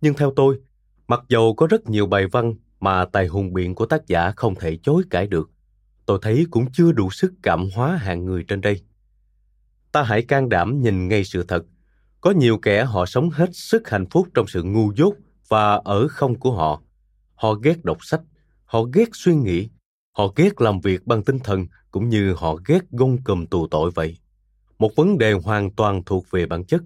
Nhưng 0.00 0.14
theo 0.14 0.32
tôi, 0.36 0.60
mặc 1.08 1.20
dầu 1.28 1.54
có 1.54 1.66
rất 1.66 1.90
nhiều 1.90 2.06
bài 2.06 2.26
văn 2.26 2.54
mà 2.80 3.04
tài 3.04 3.26
hùng 3.26 3.52
biện 3.52 3.74
của 3.74 3.86
tác 3.86 4.06
giả 4.06 4.32
không 4.36 4.54
thể 4.54 4.78
chối 4.82 5.02
cãi 5.10 5.26
được, 5.26 5.50
tôi 6.06 6.18
thấy 6.22 6.46
cũng 6.50 6.72
chưa 6.72 6.92
đủ 6.92 7.10
sức 7.10 7.32
cảm 7.42 7.68
hóa 7.74 7.96
hạng 7.96 8.24
người 8.24 8.44
trên 8.48 8.60
đây. 8.60 8.82
Ta 9.92 10.02
hãy 10.02 10.22
can 10.22 10.48
đảm 10.48 10.82
nhìn 10.82 11.08
ngay 11.08 11.24
sự 11.24 11.44
thật. 11.48 11.64
Có 12.20 12.30
nhiều 12.30 12.58
kẻ 12.58 12.84
họ 12.84 13.06
sống 13.06 13.30
hết 13.30 13.50
sức 13.52 13.88
hạnh 13.88 14.06
phúc 14.10 14.28
trong 14.34 14.46
sự 14.46 14.62
ngu 14.62 14.92
dốt 14.96 15.14
và 15.48 15.80
ở 15.84 16.08
không 16.08 16.38
của 16.38 16.52
họ. 16.52 16.82
Họ 17.34 17.54
ghét 17.54 17.84
đọc 17.84 17.98
sách 18.00 18.20
họ 18.72 18.82
ghét 18.82 19.08
suy 19.12 19.34
nghĩ 19.34 19.68
họ 20.12 20.32
ghét 20.36 20.60
làm 20.60 20.80
việc 20.80 21.06
bằng 21.06 21.24
tinh 21.24 21.38
thần 21.38 21.66
cũng 21.90 22.08
như 22.08 22.34
họ 22.34 22.54
ghét 22.66 22.80
gông 22.90 23.22
cùm 23.22 23.46
tù 23.46 23.66
tội 23.66 23.90
vậy. 23.94 24.18
Một 24.78 24.90
vấn 24.96 25.18
đề 25.18 25.32
hoàn 25.32 25.70
toàn 25.70 26.02
thuộc 26.06 26.26
về 26.30 26.46
bản 26.46 26.64
chất. 26.64 26.82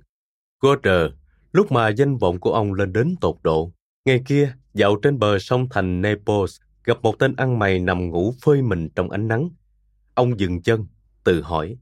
Goethe, 0.60 1.14
lúc 1.52 1.72
mà 1.72 1.88
danh 1.88 2.16
vọng 2.16 2.40
của 2.40 2.52
ông 2.52 2.74
lên 2.74 2.92
đến 2.92 3.14
tột 3.20 3.36
độ 3.42 3.72
ngày 4.04 4.22
kia 4.26 4.54
dạo 4.74 4.96
trên 5.02 5.18
bờ 5.18 5.38
sông 5.38 5.68
thành 5.70 6.02
Naples 6.02 6.60
gặp 6.84 6.96
một 7.02 7.18
tên 7.18 7.36
ăn 7.36 7.58
mày 7.58 7.78
nằm 7.78 8.10
ngủ 8.10 8.34
phơi 8.42 8.62
mình 8.62 8.88
trong 8.94 9.10
ánh 9.10 9.28
nắng. 9.28 9.48
Ông 10.14 10.40
dừng 10.40 10.62
chân 10.62 10.86
tự 11.24 11.42
hỏi 11.42 11.76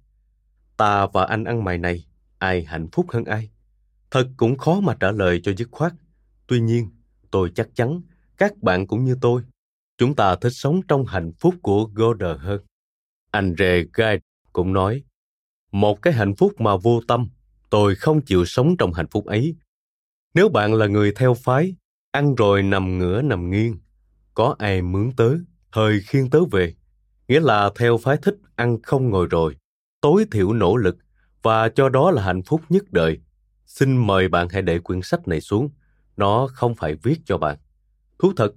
ta 0.77 1.07
và 1.07 1.25
anh 1.25 1.45
ăn 1.45 1.65
mày 1.65 1.79
này 1.79 2.07
ai 2.39 2.65
hạnh 2.65 2.89
phúc 2.93 3.07
hơn 3.09 3.25
ai? 3.25 3.51
Thật 4.11 4.29
cũng 4.37 4.59
khó 4.59 4.81
mà 4.81 4.97
trả 5.01 5.11
lời 5.11 5.41
cho 5.43 5.53
dứt 5.57 5.69
khoát. 5.71 5.93
Tuy 6.47 6.61
nhiên 6.61 6.91
tôi 7.31 7.53
chắc 7.55 7.69
chắn 7.75 8.01
các 8.37 8.63
bạn 8.63 8.87
cũng 8.87 9.05
như 9.05 9.17
tôi 9.21 9.43
chúng 9.99 10.15
ta 10.15 10.37
thích 10.37 10.53
sống 10.53 10.81
trong 10.89 11.07
hạnh 11.07 11.33
phúc 11.39 11.55
của 11.63 11.85
Goder 11.85 12.39
hơn. 12.39 12.61
Andre 13.31 13.83
Rề 13.83 13.87
Guide 13.93 14.21
cũng 14.53 14.73
nói, 14.73 15.05
một 15.73 16.03
cái 16.03 16.13
hạnh 16.15 16.35
phúc 16.35 16.61
mà 16.61 16.77
vô 16.77 17.01
tâm, 17.09 17.29
tôi 17.71 17.95
không 17.95 18.23
chịu 18.23 18.45
sống 18.45 18.77
trong 18.77 18.93
hạnh 18.93 19.09
phúc 19.11 19.27
ấy. 19.27 19.57
Nếu 20.35 20.49
bạn 20.49 20.75
là 20.75 20.87
người 20.87 21.13
theo 21.17 21.35
phái, 21.35 21.75
ăn 22.11 22.35
rồi 22.35 22.63
nằm 22.63 22.99
ngửa 22.99 23.23
nằm 23.23 23.51
nghiêng, 23.51 23.77
có 24.35 24.55
ai 24.59 24.83
mướn 24.83 25.13
tớ, 25.17 25.35
thời 25.73 26.01
khiên 26.01 26.31
tớ 26.31 26.45
về, 26.45 26.75
nghĩa 27.29 27.41
là 27.41 27.71
theo 27.77 27.99
phái 27.99 28.17
thích 28.17 28.37
ăn 28.57 28.83
không 28.83 29.11
ngồi 29.11 29.27
rồi, 29.31 29.57
tối 30.01 30.25
thiểu 30.33 30.53
nỗ 30.53 30.77
lực 30.77 30.97
và 31.43 31.69
cho 31.69 31.89
đó 31.89 32.11
là 32.11 32.23
hạnh 32.23 32.43
phúc 32.43 32.61
nhất 32.69 32.85
đời. 32.91 33.21
Xin 33.67 34.07
mời 34.07 34.29
bạn 34.29 34.49
hãy 34.49 34.63
để 34.63 34.79
quyển 34.79 35.03
sách 35.03 35.29
này 35.29 35.41
xuống, 35.41 35.71
nó 36.17 36.49
không 36.53 36.75
phải 36.75 36.95
viết 37.03 37.17
cho 37.25 37.39
bạn. 37.39 37.59
Thú 38.19 38.33
thật, 38.37 38.53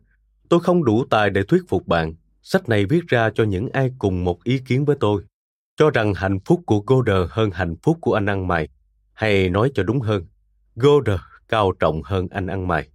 Tôi 0.50 0.60
không 0.60 0.84
đủ 0.84 1.06
tài 1.10 1.30
để 1.30 1.44
thuyết 1.44 1.64
phục 1.68 1.88
bạn. 1.88 2.16
Sách 2.42 2.70
này 2.70 2.86
viết 2.86 3.08
ra 3.08 3.30
cho 3.36 3.44
những 3.44 3.70
ai 3.70 3.92
cùng 4.00 4.24
một 4.24 4.44
ý 4.44 4.60
kiến 4.60 4.86
với 4.86 4.98
tôi. 5.00 5.24
Cho 5.78 5.90
rằng 5.90 6.14
hạnh 6.14 6.40
phúc 6.46 6.62
của 6.66 6.80
Goder 6.80 7.30
hơn 7.30 7.52
hạnh 7.52 7.76
phúc 7.84 7.98
của 8.02 8.14
anh 8.14 8.26
ăn 8.26 8.48
mày. 8.48 8.70
Hay 9.14 9.50
nói 9.50 9.72
cho 9.74 9.84
đúng 9.84 10.02
hơn, 10.02 10.26
Goder 10.76 11.20
cao 11.48 11.72
trọng 11.80 12.02
hơn 12.04 12.28
anh 12.32 12.48
ăn 12.48 12.68
mày. 12.68 12.90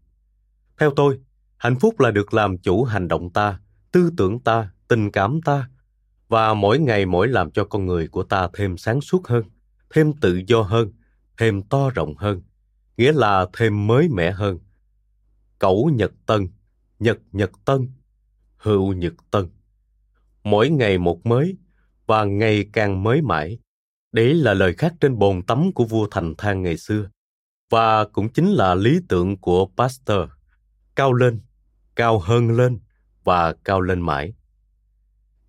Theo 0.79 0.91
tôi, 0.97 1.19
hạnh 1.57 1.79
phúc 1.79 2.01
là 2.01 2.11
được 2.11 2.35
làm 2.35 2.59
chủ 2.59 2.85
hành 2.85 3.09
động 3.09 3.31
ta, 3.31 3.61
tư 3.93 4.11
tưởng 4.17 4.41
ta, 4.41 4.71
tình 4.89 5.11
cảm 5.11 5.41
ta, 5.43 5.69
và 6.29 6.55
mỗi 6.55 6.79
ngày 6.79 7.07
mỗi 7.07 7.29
làm 7.29 7.51
cho 7.51 7.65
con 7.65 7.87
người 7.87 8.09
của 8.09 8.23
ta 8.23 8.49
thêm 8.55 8.77
sáng 8.77 9.01
suốt 9.01 9.27
hơn, 9.27 9.45
thêm 9.95 10.13
tự 10.21 10.41
do 10.47 10.63
hơn, 10.63 10.93
thêm 11.39 11.63
to 11.63 11.91
rộng 11.91 12.17
hơn, 12.17 12.43
nghĩa 12.97 13.13
là 13.13 13.47
thêm 13.53 13.87
mới 13.87 14.09
mẻ 14.09 14.31
hơn. 14.31 14.59
Cẩu 15.59 15.91
Nhật 15.95 16.13
Tân 16.27 16.49
nhật 17.03 17.19
nhật 17.33 17.51
tân, 17.65 17.89
hữu 18.57 18.93
nhật 18.93 19.15
tân. 19.31 19.49
Mỗi 20.45 20.71
ngày 20.71 20.99
một 20.99 21.27
mới 21.27 21.57
và 22.07 22.25
ngày 22.25 22.67
càng 22.73 23.03
mới 23.03 23.23
mãi. 23.23 23.59
Đấy 24.13 24.35
là 24.35 24.55
lời 24.55 24.75
khác 24.75 24.95
trên 25.01 25.19
bồn 25.19 25.43
tắm 25.43 25.73
của 25.73 25.85
vua 25.85 26.09
Thành 26.11 26.35
Thang 26.39 26.63
ngày 26.63 26.77
xưa 26.77 27.11
và 27.71 28.05
cũng 28.05 28.29
chính 28.29 28.51
là 28.51 28.75
lý 28.75 29.01
tưởng 29.09 29.37
của 29.37 29.67
Pasteur. 29.77 30.31
Cao 30.97 31.13
lên, 31.13 31.41
cao 31.97 32.19
hơn 32.19 32.51
lên 32.51 32.81
và 33.25 33.53
cao 33.65 33.81
lên 33.81 34.01
mãi. 34.01 34.35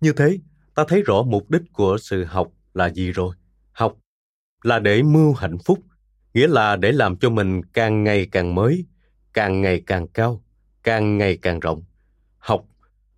Như 0.00 0.12
thế, 0.12 0.38
ta 0.74 0.84
thấy 0.88 1.02
rõ 1.02 1.22
mục 1.22 1.50
đích 1.50 1.62
của 1.72 1.98
sự 2.00 2.24
học 2.24 2.48
là 2.74 2.90
gì 2.90 3.12
rồi. 3.12 3.36
Học 3.72 3.96
là 4.62 4.78
để 4.78 5.02
mưu 5.02 5.32
hạnh 5.32 5.58
phúc, 5.64 5.78
nghĩa 6.34 6.48
là 6.48 6.76
để 6.76 6.92
làm 6.92 7.16
cho 7.16 7.30
mình 7.30 7.62
càng 7.62 8.04
ngày 8.04 8.28
càng 8.32 8.54
mới, 8.54 8.86
càng 9.32 9.60
ngày 9.60 9.82
càng 9.86 10.08
cao, 10.08 10.43
càng 10.84 11.18
ngày 11.18 11.38
càng 11.42 11.60
rộng. 11.60 11.82
Học 12.38 12.64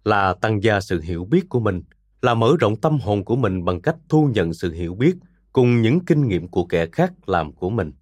là 0.04 0.34
tăng 0.34 0.62
gia 0.62 0.80
sự 0.80 1.00
hiểu 1.00 1.24
biết 1.24 1.48
của 1.48 1.60
mình, 1.60 1.82
là 2.22 2.34
mở 2.34 2.56
rộng 2.60 2.80
tâm 2.80 2.98
hồn 2.98 3.24
của 3.24 3.36
mình 3.36 3.64
bằng 3.64 3.80
cách 3.80 3.96
thu 4.08 4.30
nhận 4.34 4.54
sự 4.54 4.72
hiểu 4.72 4.94
biết 4.94 5.16
cùng 5.52 5.82
những 5.82 6.04
kinh 6.04 6.28
nghiệm 6.28 6.48
của 6.48 6.64
kẻ 6.64 6.86
khác 6.92 7.28
làm 7.28 7.52
của 7.52 7.70
mình. 7.70 7.92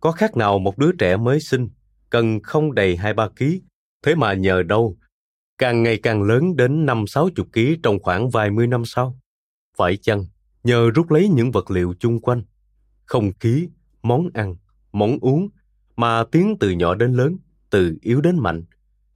Có 0.00 0.12
khác 0.12 0.36
nào 0.36 0.58
một 0.58 0.78
đứa 0.78 0.92
trẻ 0.98 1.16
mới 1.16 1.40
sinh 1.40 1.68
cần 2.10 2.42
không 2.42 2.74
đầy 2.74 2.96
hai 2.96 3.14
ba 3.14 3.28
ký, 3.28 3.62
thế 4.02 4.14
mà 4.14 4.34
nhờ 4.34 4.62
đâu 4.62 4.96
càng 5.58 5.82
ngày 5.82 5.98
càng 6.02 6.22
lớn 6.22 6.56
đến 6.56 6.86
năm 6.86 7.06
sáu 7.06 7.28
chục 7.36 7.48
ký 7.52 7.76
trong 7.82 7.98
khoảng 8.02 8.30
vài 8.30 8.50
mươi 8.50 8.66
năm 8.66 8.84
sau? 8.84 9.18
Phải 9.76 9.96
chăng 9.96 10.24
nhờ 10.64 10.90
rút 10.90 11.10
lấy 11.10 11.28
những 11.28 11.50
vật 11.50 11.70
liệu 11.70 11.94
chung 11.98 12.20
quanh, 12.20 12.42
không 13.04 13.30
khí, 13.40 13.68
món 14.02 14.28
ăn, 14.34 14.56
món 14.92 15.18
uống 15.20 15.48
mà 15.96 16.24
tiến 16.32 16.56
từ 16.60 16.70
nhỏ 16.70 16.94
đến 16.94 17.12
lớn? 17.12 17.38
Từ 17.70 17.96
yếu 18.00 18.20
đến 18.20 18.38
mạnh, 18.38 18.64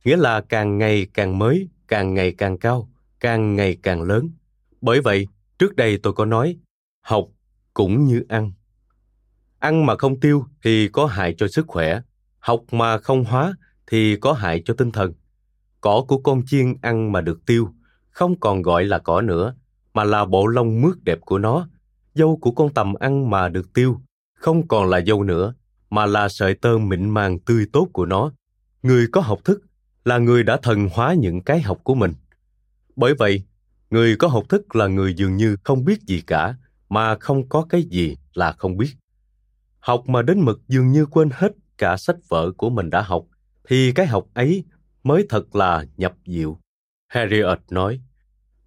nghĩa 0.04 0.16
là 0.16 0.40
càng 0.40 0.78
ngày 0.78 1.06
càng 1.14 1.38
mới, 1.38 1.68
càng 1.88 2.14
ngày 2.14 2.32
càng 2.32 2.58
cao, 2.58 2.90
càng 3.20 3.56
ngày 3.56 3.76
càng 3.82 4.02
lớn. 4.02 4.30
Bởi 4.80 5.00
vậy, 5.00 5.26
trước 5.58 5.76
đây 5.76 5.98
tôi 5.98 6.12
có 6.12 6.24
nói, 6.24 6.56
học 7.00 7.28
cũng 7.74 8.04
như 8.04 8.24
ăn. 8.28 8.52
Ăn 9.58 9.86
mà 9.86 9.96
không 9.96 10.20
tiêu 10.20 10.46
thì 10.62 10.88
có 10.88 11.06
hại 11.06 11.34
cho 11.38 11.48
sức 11.48 11.66
khỏe, 11.66 12.00
học 12.38 12.60
mà 12.72 12.98
không 12.98 13.24
hóa 13.24 13.54
thì 13.86 14.16
có 14.16 14.32
hại 14.32 14.62
cho 14.64 14.74
tinh 14.74 14.90
thần. 14.90 15.12
Cỏ 15.80 16.04
của 16.08 16.18
con 16.18 16.46
chiên 16.46 16.74
ăn 16.82 17.12
mà 17.12 17.20
được 17.20 17.46
tiêu, 17.46 17.68
không 18.10 18.40
còn 18.40 18.62
gọi 18.62 18.84
là 18.84 18.98
cỏ 18.98 19.20
nữa, 19.20 19.54
mà 19.94 20.04
là 20.04 20.24
bộ 20.24 20.46
lông 20.46 20.82
mướt 20.82 21.04
đẹp 21.04 21.18
của 21.20 21.38
nó. 21.38 21.68
Dâu 22.14 22.36
của 22.36 22.50
con 22.50 22.74
tầm 22.74 22.94
ăn 22.94 23.30
mà 23.30 23.48
được 23.48 23.72
tiêu, 23.72 24.00
không 24.34 24.68
còn 24.68 24.88
là 24.88 25.00
dâu 25.06 25.22
nữa, 25.22 25.54
mà 25.90 26.06
là 26.06 26.28
sợi 26.28 26.54
tơ 26.54 26.78
mịn 26.78 27.10
màng 27.10 27.38
tươi 27.38 27.66
tốt 27.72 27.88
của 27.92 28.06
nó 28.06 28.32
người 28.84 29.06
có 29.12 29.20
học 29.20 29.40
thức 29.44 29.62
là 30.04 30.18
người 30.18 30.42
đã 30.42 30.56
thần 30.62 30.88
hóa 30.92 31.14
những 31.14 31.42
cái 31.42 31.60
học 31.60 31.80
của 31.84 31.94
mình. 31.94 32.12
Bởi 32.96 33.14
vậy, 33.14 33.44
người 33.90 34.16
có 34.16 34.28
học 34.28 34.48
thức 34.48 34.76
là 34.76 34.86
người 34.86 35.14
dường 35.14 35.36
như 35.36 35.56
không 35.64 35.84
biết 35.84 36.02
gì 36.02 36.22
cả, 36.26 36.54
mà 36.88 37.18
không 37.18 37.48
có 37.48 37.66
cái 37.68 37.82
gì 37.82 38.16
là 38.34 38.52
không 38.52 38.76
biết. 38.76 38.96
Học 39.80 40.08
mà 40.08 40.22
đến 40.22 40.40
mực 40.40 40.60
dường 40.68 40.92
như 40.92 41.06
quên 41.06 41.28
hết 41.32 41.52
cả 41.78 41.96
sách 41.96 42.16
vở 42.28 42.52
của 42.56 42.70
mình 42.70 42.90
đã 42.90 43.02
học, 43.02 43.24
thì 43.68 43.92
cái 43.92 44.06
học 44.06 44.26
ấy 44.34 44.64
mới 45.02 45.26
thật 45.28 45.56
là 45.56 45.84
nhập 45.96 46.14
diệu. 46.26 46.58
Harriet 47.06 47.58
nói, 47.70 48.00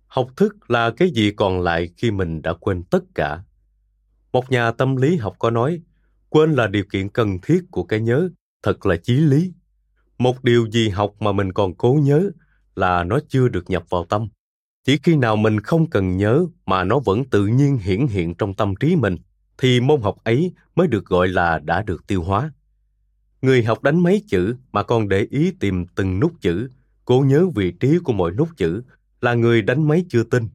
học 0.08 0.30
thức 0.36 0.71
là 0.71 0.91
cái 0.97 1.10
gì 1.10 1.32
còn 1.32 1.62
lại 1.62 1.89
khi 1.97 2.12
mình 2.12 2.41
đã 2.41 2.53
quên 2.53 2.84
tất 2.84 3.03
cả? 3.15 3.43
Một 4.32 4.51
nhà 4.51 4.71
tâm 4.71 4.95
lý 4.95 5.17
học 5.17 5.36
có 5.39 5.49
nói, 5.49 5.82
quên 6.30 6.53
là 6.53 6.67
điều 6.67 6.84
kiện 6.91 7.10
cần 7.10 7.39
thiết 7.41 7.62
của 7.71 7.84
cái 7.84 8.01
nhớ, 8.01 8.30
thật 8.63 8.86
là 8.86 8.95
chí 9.03 9.13
lý 9.13 9.53
một 10.17 10.43
điều 10.43 10.67
gì 10.71 10.89
học 10.89 11.13
mà 11.19 11.32
mình 11.32 11.53
còn 11.53 11.75
cố 11.75 11.99
nhớ 12.03 12.30
là 12.75 13.03
nó 13.03 13.19
chưa 13.30 13.47
được 13.47 13.69
nhập 13.69 13.84
vào 13.89 14.06
tâm. 14.06 14.27
Chỉ 14.86 14.97
khi 15.03 15.15
nào 15.15 15.36
mình 15.36 15.60
không 15.60 15.89
cần 15.89 16.17
nhớ 16.17 16.45
mà 16.65 16.84
nó 16.84 16.99
vẫn 16.99 17.25
tự 17.25 17.47
nhiên 17.47 17.77
hiển 17.77 18.08
hiện 18.08 18.36
trong 18.36 18.53
tâm 18.53 18.75
trí 18.75 18.95
mình, 18.95 19.17
thì 19.58 19.80
môn 19.80 20.01
học 20.01 20.17
ấy 20.23 20.53
mới 20.75 20.88
được 20.88 21.06
gọi 21.06 21.27
là 21.27 21.60
đã 21.60 21.82
được 21.82 22.08
tiêu 22.08 22.23
hóa. 22.23 22.51
Người 23.41 23.63
học 23.63 23.84
đánh 23.84 24.03
mấy 24.03 24.23
chữ 24.27 24.56
mà 24.71 24.84
còn 24.84 25.10
để 25.10 25.27
ý 25.30 25.51
tìm 25.60 25.86
từng 25.95 26.19
nút 26.19 26.34
chữ, 26.41 26.69
cố 27.06 27.19
nhớ 27.19 27.47
vị 27.56 27.71
trí 27.71 27.97
của 28.03 28.13
mỗi 28.13 28.32
nút 28.32 28.49
chữ 28.58 28.82
là 29.21 29.34
người 29.34 29.62
đánh 29.62 29.88
máy 29.88 30.06
chưa 30.10 30.23
tin. 30.23 30.47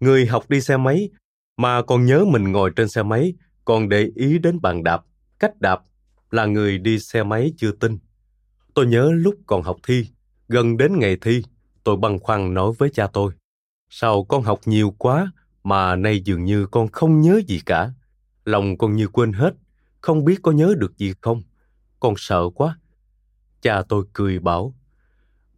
Người 0.00 0.26
học 0.26 0.44
đi 0.48 0.60
xe 0.60 0.76
máy 0.76 1.10
mà 1.56 1.82
còn 1.82 2.06
nhớ 2.06 2.24
mình 2.24 2.52
ngồi 2.52 2.70
trên 2.76 2.88
xe 2.88 3.02
máy 3.02 3.34
còn 3.64 3.88
để 3.88 4.10
ý 4.14 4.38
đến 4.38 4.60
bàn 4.60 4.84
đạp, 4.84 5.04
cách 5.38 5.60
đạp 5.60 5.80
là 6.30 6.46
người 6.46 6.78
đi 6.78 6.98
xe 6.98 7.22
máy 7.22 7.52
chưa 7.56 7.72
tin 7.72 7.98
tôi 8.76 8.86
nhớ 8.86 9.12
lúc 9.14 9.34
còn 9.46 9.62
học 9.62 9.76
thi, 9.82 10.06
gần 10.48 10.76
đến 10.76 10.98
ngày 10.98 11.16
thi, 11.20 11.42
tôi 11.84 11.96
băn 11.96 12.18
khoăn 12.18 12.54
nói 12.54 12.72
với 12.78 12.90
cha 12.94 13.06
tôi, 13.06 13.32
sao 13.90 14.24
con 14.24 14.42
học 14.42 14.60
nhiều 14.64 14.94
quá 14.98 15.32
mà 15.64 15.96
nay 15.96 16.20
dường 16.24 16.44
như 16.44 16.66
con 16.66 16.88
không 16.88 17.20
nhớ 17.20 17.40
gì 17.48 17.60
cả? 17.66 17.90
Lòng 18.44 18.78
con 18.78 18.96
như 18.96 19.08
quên 19.08 19.32
hết, 19.32 19.54
không 20.00 20.24
biết 20.24 20.38
có 20.42 20.52
nhớ 20.52 20.74
được 20.78 20.98
gì 20.98 21.14
không? 21.20 21.42
Con 22.00 22.14
sợ 22.16 22.48
quá. 22.54 22.78
Cha 23.62 23.82
tôi 23.88 24.04
cười 24.12 24.38
bảo, 24.38 24.74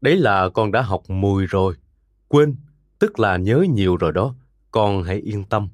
đấy 0.01 0.17
là 0.17 0.49
con 0.49 0.73
đã 0.73 0.83
học 0.83 1.03
mùi 1.09 1.47
rồi, 1.47 1.75
quên, 2.29 2.57
tức 2.99 3.19
là 3.19 3.37
nhớ 3.37 3.65
nhiều 3.71 3.97
rồi 3.97 4.13
đó, 4.13 4.35
con 4.71 5.03
hãy 5.03 5.17
yên 5.19 5.45
tâm. 5.45 5.69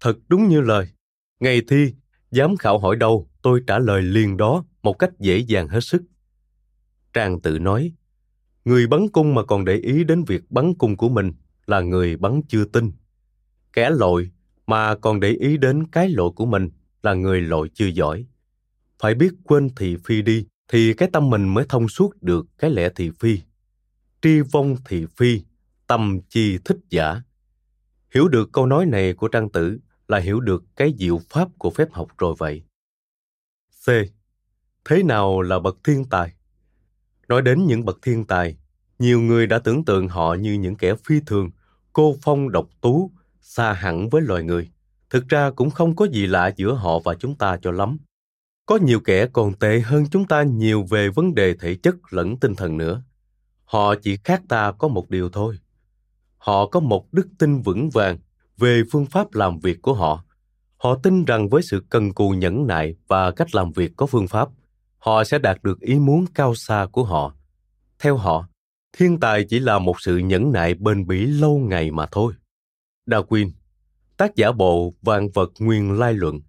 Thật 0.00 0.18
đúng 0.28 0.48
như 0.48 0.60
lời, 0.60 0.88
ngày 1.40 1.62
thi, 1.68 1.94
giám 2.30 2.56
khảo 2.56 2.78
hỏi 2.78 2.96
đâu, 2.96 3.28
tôi 3.42 3.62
trả 3.66 3.78
lời 3.78 4.02
liền 4.02 4.36
đó 4.36 4.64
một 4.82 4.98
cách 4.98 5.10
dễ 5.18 5.38
dàng 5.38 5.68
hết 5.68 5.80
sức 5.80 6.02
trang 7.14 7.40
tự 7.40 7.58
nói, 7.58 7.92
người 8.64 8.86
bắn 8.86 9.08
cung 9.08 9.34
mà 9.34 9.44
còn 9.44 9.64
để 9.64 9.74
ý 9.76 10.04
đến 10.04 10.24
việc 10.24 10.50
bắn 10.50 10.74
cung 10.74 10.96
của 10.96 11.08
mình 11.08 11.32
là 11.66 11.80
người 11.80 12.16
bắn 12.16 12.40
chưa 12.48 12.64
tin. 12.64 12.92
Kẻ 13.72 13.90
lội 13.90 14.30
mà 14.66 14.94
còn 14.94 15.20
để 15.20 15.30
ý 15.30 15.56
đến 15.56 15.86
cái 15.86 16.08
lội 16.08 16.30
của 16.36 16.46
mình 16.46 16.70
là 17.02 17.14
người 17.14 17.40
lội 17.40 17.70
chưa 17.74 17.86
giỏi. 17.86 18.26
Phải 18.98 19.14
biết 19.14 19.34
quên 19.44 19.68
thị 19.76 19.96
phi 20.04 20.22
đi, 20.22 20.46
thì 20.68 20.94
cái 20.94 21.08
tâm 21.12 21.30
mình 21.30 21.54
mới 21.54 21.64
thông 21.68 21.88
suốt 21.88 22.22
được 22.22 22.46
cái 22.58 22.70
lẽ 22.70 22.88
thị 22.96 23.10
phi. 23.20 23.38
Tri 24.22 24.40
vong 24.40 24.76
thị 24.84 25.06
phi, 25.16 25.42
tâm 25.86 26.20
chi 26.28 26.58
thích 26.64 26.78
giả. 26.90 27.22
Hiểu 28.14 28.28
được 28.28 28.52
câu 28.52 28.66
nói 28.66 28.86
này 28.86 29.14
của 29.14 29.28
trang 29.28 29.50
tử 29.50 29.78
là 30.08 30.18
hiểu 30.18 30.40
được 30.40 30.64
cái 30.76 30.94
diệu 30.98 31.20
pháp 31.28 31.48
của 31.58 31.70
phép 31.70 31.88
học 31.92 32.08
rồi 32.18 32.34
vậy. 32.38 32.64
C. 33.86 33.88
Thế 34.84 35.02
nào 35.02 35.42
là 35.42 35.60
bậc 35.60 35.76
thiên 35.84 36.04
tài? 36.04 36.34
Nói 37.34 37.42
đến 37.42 37.66
những 37.66 37.84
bậc 37.84 37.98
thiên 38.02 38.24
tài, 38.24 38.56
nhiều 38.98 39.20
người 39.20 39.46
đã 39.46 39.58
tưởng 39.58 39.84
tượng 39.84 40.08
họ 40.08 40.34
như 40.34 40.52
những 40.52 40.76
kẻ 40.76 40.94
phi 41.04 41.20
thường, 41.26 41.50
cô 41.92 42.16
phong 42.22 42.52
độc 42.52 42.68
tú, 42.80 43.10
xa 43.40 43.72
hẳn 43.72 44.08
với 44.08 44.22
loài 44.22 44.42
người. 44.42 44.70
Thực 45.10 45.28
ra 45.28 45.50
cũng 45.50 45.70
không 45.70 45.96
có 45.96 46.04
gì 46.04 46.26
lạ 46.26 46.50
giữa 46.56 46.74
họ 46.74 46.98
và 46.98 47.14
chúng 47.14 47.34
ta 47.34 47.58
cho 47.62 47.70
lắm. 47.70 47.98
Có 48.66 48.76
nhiều 48.76 49.00
kẻ 49.00 49.26
còn 49.26 49.54
tệ 49.54 49.80
hơn 49.80 50.04
chúng 50.10 50.26
ta 50.26 50.42
nhiều 50.42 50.86
về 50.90 51.08
vấn 51.08 51.34
đề 51.34 51.54
thể 51.54 51.74
chất 51.74 51.94
lẫn 52.10 52.36
tinh 52.36 52.54
thần 52.54 52.76
nữa. 52.76 53.02
Họ 53.64 53.94
chỉ 53.94 54.16
khác 54.24 54.42
ta 54.48 54.72
có 54.72 54.88
một 54.88 55.10
điều 55.10 55.28
thôi. 55.28 55.58
Họ 56.38 56.66
có 56.66 56.80
một 56.80 57.12
đức 57.12 57.26
tin 57.38 57.62
vững 57.62 57.90
vàng 57.90 58.18
về 58.56 58.82
phương 58.92 59.06
pháp 59.06 59.34
làm 59.34 59.58
việc 59.58 59.82
của 59.82 59.94
họ. 59.94 60.24
Họ 60.76 60.98
tin 61.02 61.24
rằng 61.24 61.48
với 61.48 61.62
sự 61.62 61.84
cần 61.90 62.12
cù 62.12 62.30
nhẫn 62.30 62.66
nại 62.66 62.94
và 63.08 63.30
cách 63.30 63.54
làm 63.54 63.72
việc 63.72 63.92
có 63.96 64.06
phương 64.06 64.28
pháp 64.28 64.48
họ 65.04 65.24
sẽ 65.24 65.38
đạt 65.38 65.62
được 65.62 65.80
ý 65.80 65.98
muốn 65.98 66.24
cao 66.34 66.54
xa 66.54 66.86
của 66.92 67.04
họ 67.04 67.34
theo 67.98 68.16
họ 68.16 68.48
thiên 68.92 69.20
tài 69.20 69.44
chỉ 69.44 69.58
là 69.58 69.78
một 69.78 70.00
sự 70.00 70.18
nhẫn 70.18 70.52
nại 70.52 70.74
bền 70.74 71.06
bỉ 71.06 71.26
lâu 71.26 71.58
ngày 71.58 71.90
mà 71.90 72.06
thôi 72.12 72.32
darwin 73.06 73.50
tác 74.16 74.36
giả 74.36 74.52
bộ 74.52 74.94
vạn 75.02 75.28
vật 75.34 75.50
nguyên 75.58 75.92
lai 75.98 76.14
luận 76.14 76.40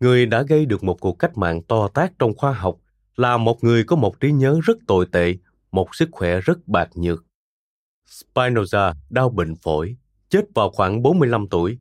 người 0.00 0.26
đã 0.26 0.42
gây 0.42 0.66
được 0.66 0.84
một 0.84 1.00
cuộc 1.00 1.18
cách 1.18 1.38
mạng 1.38 1.62
to 1.62 1.88
tác 1.88 2.12
trong 2.18 2.34
khoa 2.36 2.52
học 2.52 2.76
là 3.16 3.36
một 3.36 3.64
người 3.64 3.84
có 3.84 3.96
một 3.96 4.20
trí 4.20 4.32
nhớ 4.32 4.60
rất 4.64 4.76
tồi 4.86 5.06
tệ 5.12 5.34
một 5.72 5.94
sức 5.94 6.08
khỏe 6.12 6.40
rất 6.40 6.68
bạc 6.68 6.88
nhược 6.94 7.24
Spinoza 8.10 8.94
đau 9.10 9.28
bệnh 9.28 9.56
phổi, 9.56 9.96
chết 10.28 10.44
vào 10.54 10.70
khoảng 10.70 11.02
45 11.02 11.48
tuổi. 11.48 11.78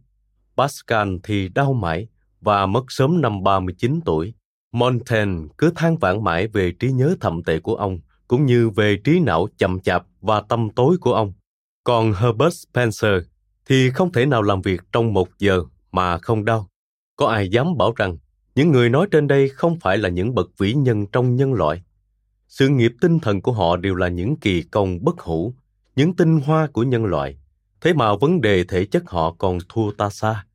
Pascal 0.58 1.16
thì 1.24 1.50
đau 1.50 1.74
mãi 1.74 2.08
và 2.42 2.66
mất 2.66 2.84
sớm 2.88 3.22
năm 3.22 3.44
39 3.44 4.00
tuổi. 4.06 4.34
Montaigne 4.72 5.48
cứ 5.58 5.72
than 5.76 5.98
vãn 5.98 6.24
mãi 6.24 6.48
về 6.48 6.72
trí 6.72 6.92
nhớ 6.92 7.16
thậm 7.22 7.44
tệ 7.44 7.60
của 7.60 7.76
ông, 7.76 8.00
cũng 8.28 8.46
như 8.46 8.70
về 8.70 8.98
trí 9.04 9.20
não 9.20 9.48
chậm 9.58 9.80
chạp 9.80 10.06
và 10.22 10.42
tâm 10.42 10.70
tối 10.70 10.98
của 11.02 11.14
ông. 11.14 11.34
Còn 11.84 12.14
Herbert 12.14 12.54
Spencer 12.54 13.24
thì 13.66 13.90
không 13.90 14.12
thể 14.12 14.26
nào 14.26 14.42
làm 14.42 14.62
việc 14.62 14.82
trong 14.92 15.14
một 15.14 15.30
giờ 15.40 15.64
mà 15.92 16.18
không 16.18 16.46
đau. 16.46 16.70
Có 17.16 17.28
ai 17.28 17.50
dám 17.50 17.78
bảo 17.78 17.94
rằng 17.96 18.18
những 18.56 18.72
người 18.72 18.90
nói 18.90 19.08
trên 19.12 19.28
đây 19.28 19.50
không 19.50 19.80
phải 19.80 19.98
là 19.98 20.10
những 20.10 20.36
bậc 20.36 20.50
vĩ 20.58 20.74
nhân 20.74 21.06
trong 21.08 21.36
nhân 21.36 21.54
loại. 21.54 21.84
Sự 22.48 22.70
nghiệp 22.70 22.92
tinh 23.02 23.20
thần 23.20 23.42
của 23.42 23.52
họ 23.52 23.78
đều 23.78 23.96
là 23.96 24.08
những 24.08 24.36
kỳ 24.36 24.62
công 24.62 25.04
bất 25.04 25.20
hủ, 25.20 25.54
những 25.96 26.16
tinh 26.16 26.40
hoa 26.40 26.68
của 26.68 26.84
nhân 26.84 27.06
loại. 27.06 27.38
Thế 27.82 27.94
mà 27.94 28.16
vấn 28.16 28.42
đề 28.42 28.64
thể 28.64 28.86
chất 28.86 29.10
họ 29.10 29.36
còn 29.38 29.58
thua 29.70 29.92
ta 29.92 30.10
xa. 30.10 30.46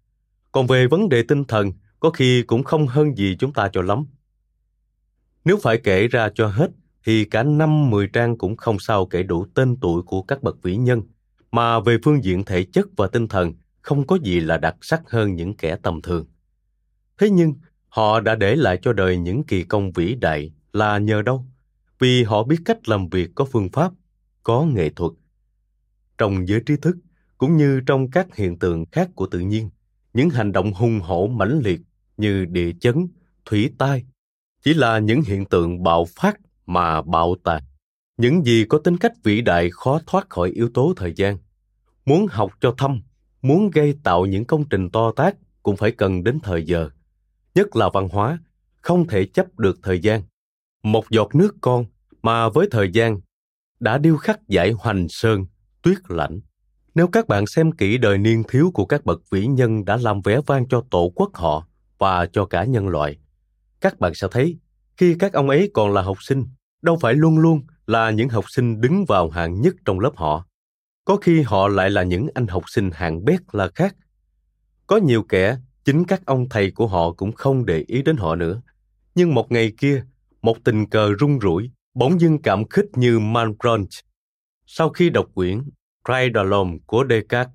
Còn 0.53 0.66
về 0.66 0.87
vấn 0.87 1.09
đề 1.09 1.22
tinh 1.22 1.44
thần, 1.44 1.72
có 2.05 2.11
khi 2.11 2.43
cũng 2.43 2.64
không 2.64 2.87
hơn 2.87 3.17
gì 3.17 3.37
chúng 3.38 3.53
ta 3.53 3.69
cho 3.73 3.83
lắm. 3.83 4.05
Nếu 5.45 5.59
phải 5.62 5.81
kể 5.85 6.09
ra 6.09 6.29
cho 6.35 6.47
hết, 6.47 6.71
thì 7.05 7.25
cả 7.25 7.43
năm 7.43 7.90
mười 7.90 8.07
trang 8.07 8.38
cũng 8.38 8.57
không 8.57 8.79
sao 8.79 9.07
kể 9.07 9.23
đủ 9.23 9.47
tên 9.55 9.77
tuổi 9.81 10.03
của 10.03 10.23
các 10.23 10.43
bậc 10.43 10.62
vĩ 10.62 10.77
nhân, 10.77 11.03
mà 11.53 11.81
về 11.81 11.99
phương 12.05 12.25
diện 12.25 12.45
thể 12.45 12.64
chất 12.64 12.87
và 12.97 13.07
tinh 13.07 13.29
thần, 13.29 13.53
không 13.83 14.07
có 14.07 14.19
gì 14.23 14.40
là 14.40 14.59
đặc 14.59 14.77
sắc 14.81 15.03
hơn 15.11 15.35
những 15.35 15.57
kẻ 15.57 15.77
tầm 15.77 16.03
thường. 16.03 16.27
Thế 17.19 17.31
nhưng, 17.31 17.55
họ 17.88 18.21
đã 18.21 18.35
để 18.35 18.57
lại 18.57 18.79
cho 18.83 18.93
đời 18.93 19.17
những 19.17 19.45
kỳ 19.45 19.64
công 19.64 19.93
vĩ 19.93 20.14
đại 20.14 20.53
là 20.73 20.99
nhờ 20.99 21.23
đâu? 21.23 21.45
Vì 21.99 22.23
họ 22.23 22.43
biết 22.43 22.59
cách 22.64 22.88
làm 22.88 23.09
việc 23.09 23.31
có 23.35 23.45
phương 23.45 23.69
pháp, 23.69 23.93
có 24.43 24.64
nghệ 24.64 24.90
thuật, 24.90 25.12
trong 26.19 26.49
giới 26.49 26.61
trí 26.67 26.77
thức 26.77 26.97
cũng 27.38 27.57
như 27.57 27.81
trong 27.87 28.11
các 28.11 28.37
hiện 28.37 28.59
tượng 28.59 28.85
khác 28.93 29.11
của 29.14 29.27
tự 29.27 29.38
nhiên 29.38 29.71
những 30.12 30.31
hành 30.31 30.53
động 30.53 30.73
hung 30.73 31.01
hổ 31.01 31.27
mãnh 31.27 31.61
liệt 31.64 31.81
như 32.16 32.44
địa 32.44 32.72
chấn, 32.81 33.09
thủy 33.44 33.70
tai. 33.79 34.05
Chỉ 34.62 34.74
là 34.74 34.98
những 34.98 35.22
hiện 35.22 35.44
tượng 35.44 35.83
bạo 35.83 36.05
phát 36.16 36.40
mà 36.66 37.03
bạo 37.03 37.37
tàn 37.44 37.62
những 38.16 38.44
gì 38.44 38.64
có 38.68 38.79
tính 38.79 38.96
cách 38.96 39.12
vĩ 39.22 39.40
đại 39.40 39.70
khó 39.70 40.00
thoát 40.07 40.31
khỏi 40.31 40.50
yếu 40.50 40.68
tố 40.74 40.92
thời 40.96 41.12
gian. 41.16 41.38
Muốn 42.07 42.27
học 42.31 42.50
cho 42.61 42.74
thâm, 42.79 43.03
muốn 43.42 43.70
gây 43.70 43.98
tạo 44.03 44.27
những 44.27 44.44
công 44.44 44.68
trình 44.68 44.90
to 44.90 45.12
tác 45.12 45.37
cũng 45.62 45.77
phải 45.77 45.90
cần 45.90 46.24
đến 46.24 46.38
thời 46.42 46.64
giờ. 46.64 46.88
Nhất 47.55 47.77
là 47.77 47.90
văn 47.94 48.09
hóa, 48.09 48.38
không 48.81 49.07
thể 49.07 49.27
chấp 49.27 49.59
được 49.59 49.79
thời 49.83 50.00
gian. 50.00 50.22
Một 50.83 51.11
giọt 51.11 51.35
nước 51.35 51.55
con 51.61 51.85
mà 52.22 52.48
với 52.48 52.68
thời 52.70 52.90
gian 52.92 53.20
đã 53.81 53.98
điêu 53.98 54.16
khắc 54.16 54.48
giải 54.48 54.70
hoành 54.70 55.07
sơn, 55.09 55.46
tuyết 55.83 55.98
lãnh 56.09 56.40
nếu 56.94 57.09
các 57.09 57.29
bạn 57.29 57.46
xem 57.46 57.72
kỹ 57.72 57.98
đời 57.98 58.18
niên 58.18 58.42
thiếu 58.48 58.70
của 58.74 58.87
các 58.87 59.05
bậc 59.05 59.31
vĩ 59.31 59.46
nhân 59.46 59.85
đã 59.85 59.96
làm 59.96 60.20
vẻ 60.20 60.40
vang 60.46 60.68
cho 60.68 60.85
tổ 60.90 61.12
quốc 61.14 61.35
họ 61.35 61.66
và 62.05 62.27
cho 62.33 62.45
cả 62.45 62.64
nhân 62.64 62.88
loại. 62.88 63.17
Các 63.81 64.01
bạn 64.01 64.14
sẽ 64.14 64.29
thấy 64.31 64.59
khi 64.97 65.17
các 65.19 65.33
ông 65.33 65.49
ấy 65.49 65.71
còn 65.75 65.93
là 65.93 66.03
học 66.03 66.23
sinh 66.23 66.47
đâu 66.83 66.99
phải 67.01 67.14
luôn 67.14 67.38
luôn 67.38 67.62
là 67.87 68.11
những 68.11 68.29
học 68.29 68.45
sinh 68.49 68.81
đứng 68.81 69.05
vào 69.05 69.31
hạng 69.31 69.61
nhất 69.61 69.75
trong 69.85 70.01
lớp 70.01 70.11
họ. 70.17 70.47
Có 71.05 71.17
khi 71.17 71.43
họ 71.43 71.69
lại 71.69 71.90
là 71.90 72.03
những 72.03 72.27
anh 72.35 72.47
học 72.47 72.62
sinh 72.67 72.90
hạng 72.90 73.25
bét 73.25 73.40
là 73.53 73.69
khác. 73.75 73.97
Có 74.87 74.97
nhiều 74.97 75.23
kẻ 75.23 75.59
chính 75.85 76.05
các 76.05 76.27
ông 76.27 76.49
thầy 76.49 76.71
của 76.71 76.87
họ 76.87 77.12
cũng 77.12 77.33
không 77.33 77.67
để 77.67 77.85
ý 77.87 78.03
đến 78.03 78.17
họ 78.17 78.35
nữa. 78.35 78.62
Nhưng 79.14 79.35
một 79.35 79.53
ngày 79.53 79.73
kia 79.79 80.05
một 80.43 80.57
tình 80.64 80.87
cờ 80.87 81.11
rung 81.21 81.40
rủi 81.40 81.71
bỗng 81.95 82.21
dưng 82.21 82.43
cảm 82.43 82.69
khích 82.69 82.87
như 82.95 83.19
Malebranche. 83.19 84.01
Sau 84.67 84.90
khi 84.90 85.11
đọc 85.11 85.27
quyển 85.35 85.62
Cry 86.05 86.31
de 86.35 86.43
l'homme 86.43 86.79
của 86.87 87.05
Descartes, 87.11 87.55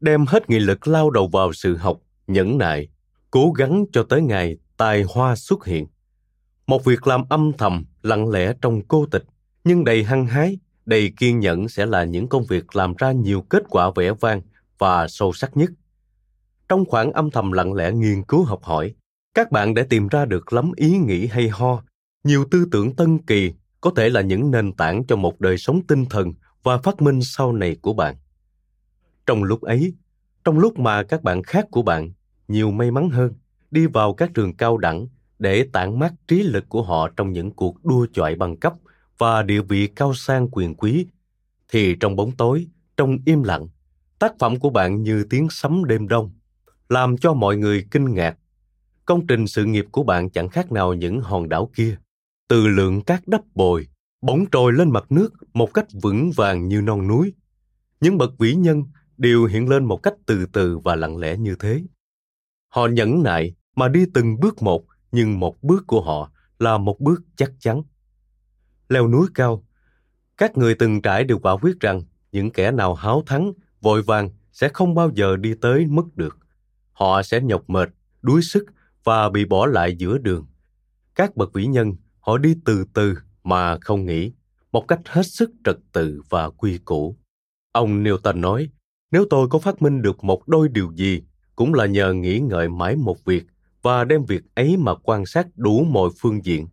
đem 0.00 0.26
hết 0.26 0.50
nghị 0.50 0.58
lực 0.58 0.88
lao 0.88 1.10
đầu 1.10 1.28
vào 1.32 1.52
sự 1.52 1.76
học, 1.76 1.98
nhẫn 2.26 2.58
nại, 2.58 2.88
cố 3.32 3.50
gắng 3.50 3.84
cho 3.92 4.02
tới 4.02 4.22
ngày 4.22 4.56
tài 4.76 5.02
hoa 5.02 5.36
xuất 5.36 5.64
hiện. 5.64 5.86
Một 6.66 6.84
việc 6.84 7.06
làm 7.06 7.24
âm 7.28 7.52
thầm, 7.58 7.84
lặng 8.02 8.30
lẽ 8.30 8.52
trong 8.60 8.80
cô 8.88 9.06
tịch, 9.06 9.24
nhưng 9.64 9.84
đầy 9.84 10.04
hăng 10.04 10.26
hái, 10.26 10.58
đầy 10.86 11.12
kiên 11.16 11.40
nhẫn 11.40 11.68
sẽ 11.68 11.86
là 11.86 12.04
những 12.04 12.28
công 12.28 12.44
việc 12.44 12.76
làm 12.76 12.94
ra 12.98 13.12
nhiều 13.12 13.40
kết 13.40 13.62
quả 13.68 13.90
vẻ 13.94 14.12
vang 14.20 14.42
và 14.78 15.08
sâu 15.08 15.32
sắc 15.32 15.56
nhất. 15.56 15.70
Trong 16.68 16.84
khoảng 16.84 17.12
âm 17.12 17.30
thầm 17.30 17.52
lặng 17.52 17.74
lẽ 17.74 17.92
nghiên 17.92 18.22
cứu 18.22 18.44
học 18.44 18.62
hỏi, 18.62 18.94
các 19.34 19.50
bạn 19.50 19.74
đã 19.74 19.82
tìm 19.90 20.08
ra 20.08 20.24
được 20.24 20.52
lắm 20.52 20.72
ý 20.76 20.98
nghĩ 20.98 21.26
hay 21.26 21.48
ho, 21.48 21.82
nhiều 22.24 22.44
tư 22.50 22.66
tưởng 22.72 22.96
tân 22.96 23.18
kỳ 23.18 23.52
có 23.80 23.92
thể 23.96 24.08
là 24.08 24.20
những 24.20 24.50
nền 24.50 24.72
tảng 24.72 25.06
cho 25.06 25.16
một 25.16 25.40
đời 25.40 25.58
sống 25.58 25.86
tinh 25.86 26.04
thần 26.04 26.32
và 26.62 26.78
phát 26.78 27.02
minh 27.02 27.20
sau 27.22 27.52
này 27.52 27.76
của 27.82 27.92
bạn. 27.92 28.16
Trong 29.26 29.44
lúc 29.44 29.60
ấy, 29.60 29.94
trong 30.44 30.58
lúc 30.58 30.78
mà 30.78 31.02
các 31.02 31.22
bạn 31.22 31.42
khác 31.42 31.66
của 31.70 31.82
bạn 31.82 32.12
nhiều 32.48 32.70
may 32.70 32.90
mắn 32.90 33.10
hơn 33.10 33.32
đi 33.70 33.86
vào 33.86 34.14
các 34.14 34.30
trường 34.34 34.56
cao 34.56 34.78
đẳng 34.78 35.06
để 35.38 35.68
tản 35.72 35.98
mát 35.98 36.12
trí 36.28 36.42
lực 36.42 36.68
của 36.68 36.82
họ 36.82 37.08
trong 37.16 37.32
những 37.32 37.50
cuộc 37.50 37.84
đua 37.84 38.06
chọi 38.12 38.34
bằng 38.34 38.56
cấp 38.56 38.74
và 39.18 39.42
địa 39.42 39.60
vị 39.60 39.86
cao 39.86 40.14
sang 40.14 40.48
quyền 40.52 40.74
quý, 40.74 41.06
thì 41.68 41.96
trong 42.00 42.16
bóng 42.16 42.32
tối, 42.32 42.66
trong 42.96 43.18
im 43.26 43.42
lặng, 43.42 43.68
tác 44.18 44.32
phẩm 44.38 44.58
của 44.58 44.70
bạn 44.70 45.02
như 45.02 45.24
tiếng 45.30 45.48
sấm 45.50 45.84
đêm 45.84 46.08
đông, 46.08 46.32
làm 46.88 47.16
cho 47.16 47.34
mọi 47.34 47.56
người 47.56 47.86
kinh 47.90 48.14
ngạc. 48.14 48.38
Công 49.04 49.26
trình 49.26 49.46
sự 49.46 49.64
nghiệp 49.64 49.84
của 49.92 50.02
bạn 50.02 50.30
chẳng 50.30 50.48
khác 50.48 50.72
nào 50.72 50.94
những 50.94 51.20
hòn 51.20 51.48
đảo 51.48 51.70
kia, 51.74 51.96
từ 52.48 52.68
lượng 52.68 53.02
cát 53.02 53.28
đắp 53.28 53.40
bồi, 53.54 53.86
bỗng 54.22 54.44
trồi 54.52 54.72
lên 54.72 54.90
mặt 54.90 55.12
nước 55.12 55.32
một 55.54 55.74
cách 55.74 55.86
vững 56.02 56.30
vàng 56.36 56.68
như 56.68 56.80
non 56.80 57.08
núi. 57.08 57.32
Những 58.00 58.18
bậc 58.18 58.38
vĩ 58.38 58.54
nhân 58.54 58.84
đều 59.16 59.44
hiện 59.44 59.68
lên 59.68 59.84
một 59.84 59.96
cách 59.96 60.14
từ 60.26 60.46
từ 60.46 60.78
và 60.78 60.96
lặng 60.96 61.16
lẽ 61.16 61.36
như 61.36 61.56
thế. 61.58 61.82
Họ 62.72 62.86
nhẫn 62.86 63.22
nại 63.22 63.54
mà 63.76 63.88
đi 63.88 64.04
từng 64.14 64.40
bước 64.40 64.62
một, 64.62 64.84
nhưng 65.12 65.40
một 65.40 65.62
bước 65.62 65.84
của 65.86 66.02
họ 66.02 66.30
là 66.58 66.78
một 66.78 67.00
bước 67.00 67.22
chắc 67.36 67.52
chắn. 67.58 67.82
Leo 68.88 69.08
núi 69.08 69.26
cao, 69.34 69.64
các 70.36 70.56
người 70.56 70.74
từng 70.74 71.02
trải 71.02 71.24
đều 71.24 71.38
quả 71.38 71.56
quyết 71.56 71.80
rằng 71.80 72.02
những 72.32 72.50
kẻ 72.50 72.70
nào 72.70 72.94
háo 72.94 73.22
thắng, 73.26 73.52
vội 73.80 74.02
vàng 74.02 74.30
sẽ 74.52 74.68
không 74.68 74.94
bao 74.94 75.10
giờ 75.14 75.36
đi 75.36 75.54
tới 75.60 75.86
mất 75.86 76.16
được. 76.16 76.38
Họ 76.92 77.22
sẽ 77.22 77.40
nhọc 77.40 77.70
mệt, 77.70 77.88
đuối 78.22 78.42
sức 78.42 78.64
và 79.04 79.28
bị 79.28 79.44
bỏ 79.44 79.66
lại 79.66 79.96
giữa 79.96 80.18
đường. 80.18 80.46
Các 81.14 81.36
bậc 81.36 81.52
vĩ 81.52 81.66
nhân 81.66 81.94
họ 82.20 82.38
đi 82.38 82.56
từ 82.64 82.84
từ 82.94 83.14
mà 83.44 83.78
không 83.80 84.06
nghĩ, 84.06 84.32
một 84.72 84.84
cách 84.88 85.00
hết 85.04 85.26
sức 85.26 85.50
trật 85.64 85.76
tự 85.92 86.22
và 86.28 86.50
quy 86.50 86.78
củ. 86.78 87.16
Ông 87.72 88.04
Newton 88.04 88.40
nói, 88.40 88.68
nếu 89.10 89.26
tôi 89.30 89.48
có 89.48 89.58
phát 89.58 89.82
minh 89.82 90.02
được 90.02 90.24
một 90.24 90.48
đôi 90.48 90.68
điều 90.68 90.92
gì, 90.94 91.22
cũng 91.56 91.74
là 91.74 91.86
nhờ 91.86 92.12
nghĩ 92.12 92.38
ngợi 92.38 92.68
mãi 92.68 92.96
một 92.96 93.24
việc 93.24 93.44
và 93.82 94.04
đem 94.04 94.24
việc 94.24 94.42
ấy 94.54 94.76
mà 94.76 94.94
quan 94.94 95.26
sát 95.26 95.46
đủ 95.56 95.84
mọi 95.84 96.10
phương 96.20 96.44
diện. 96.44 96.68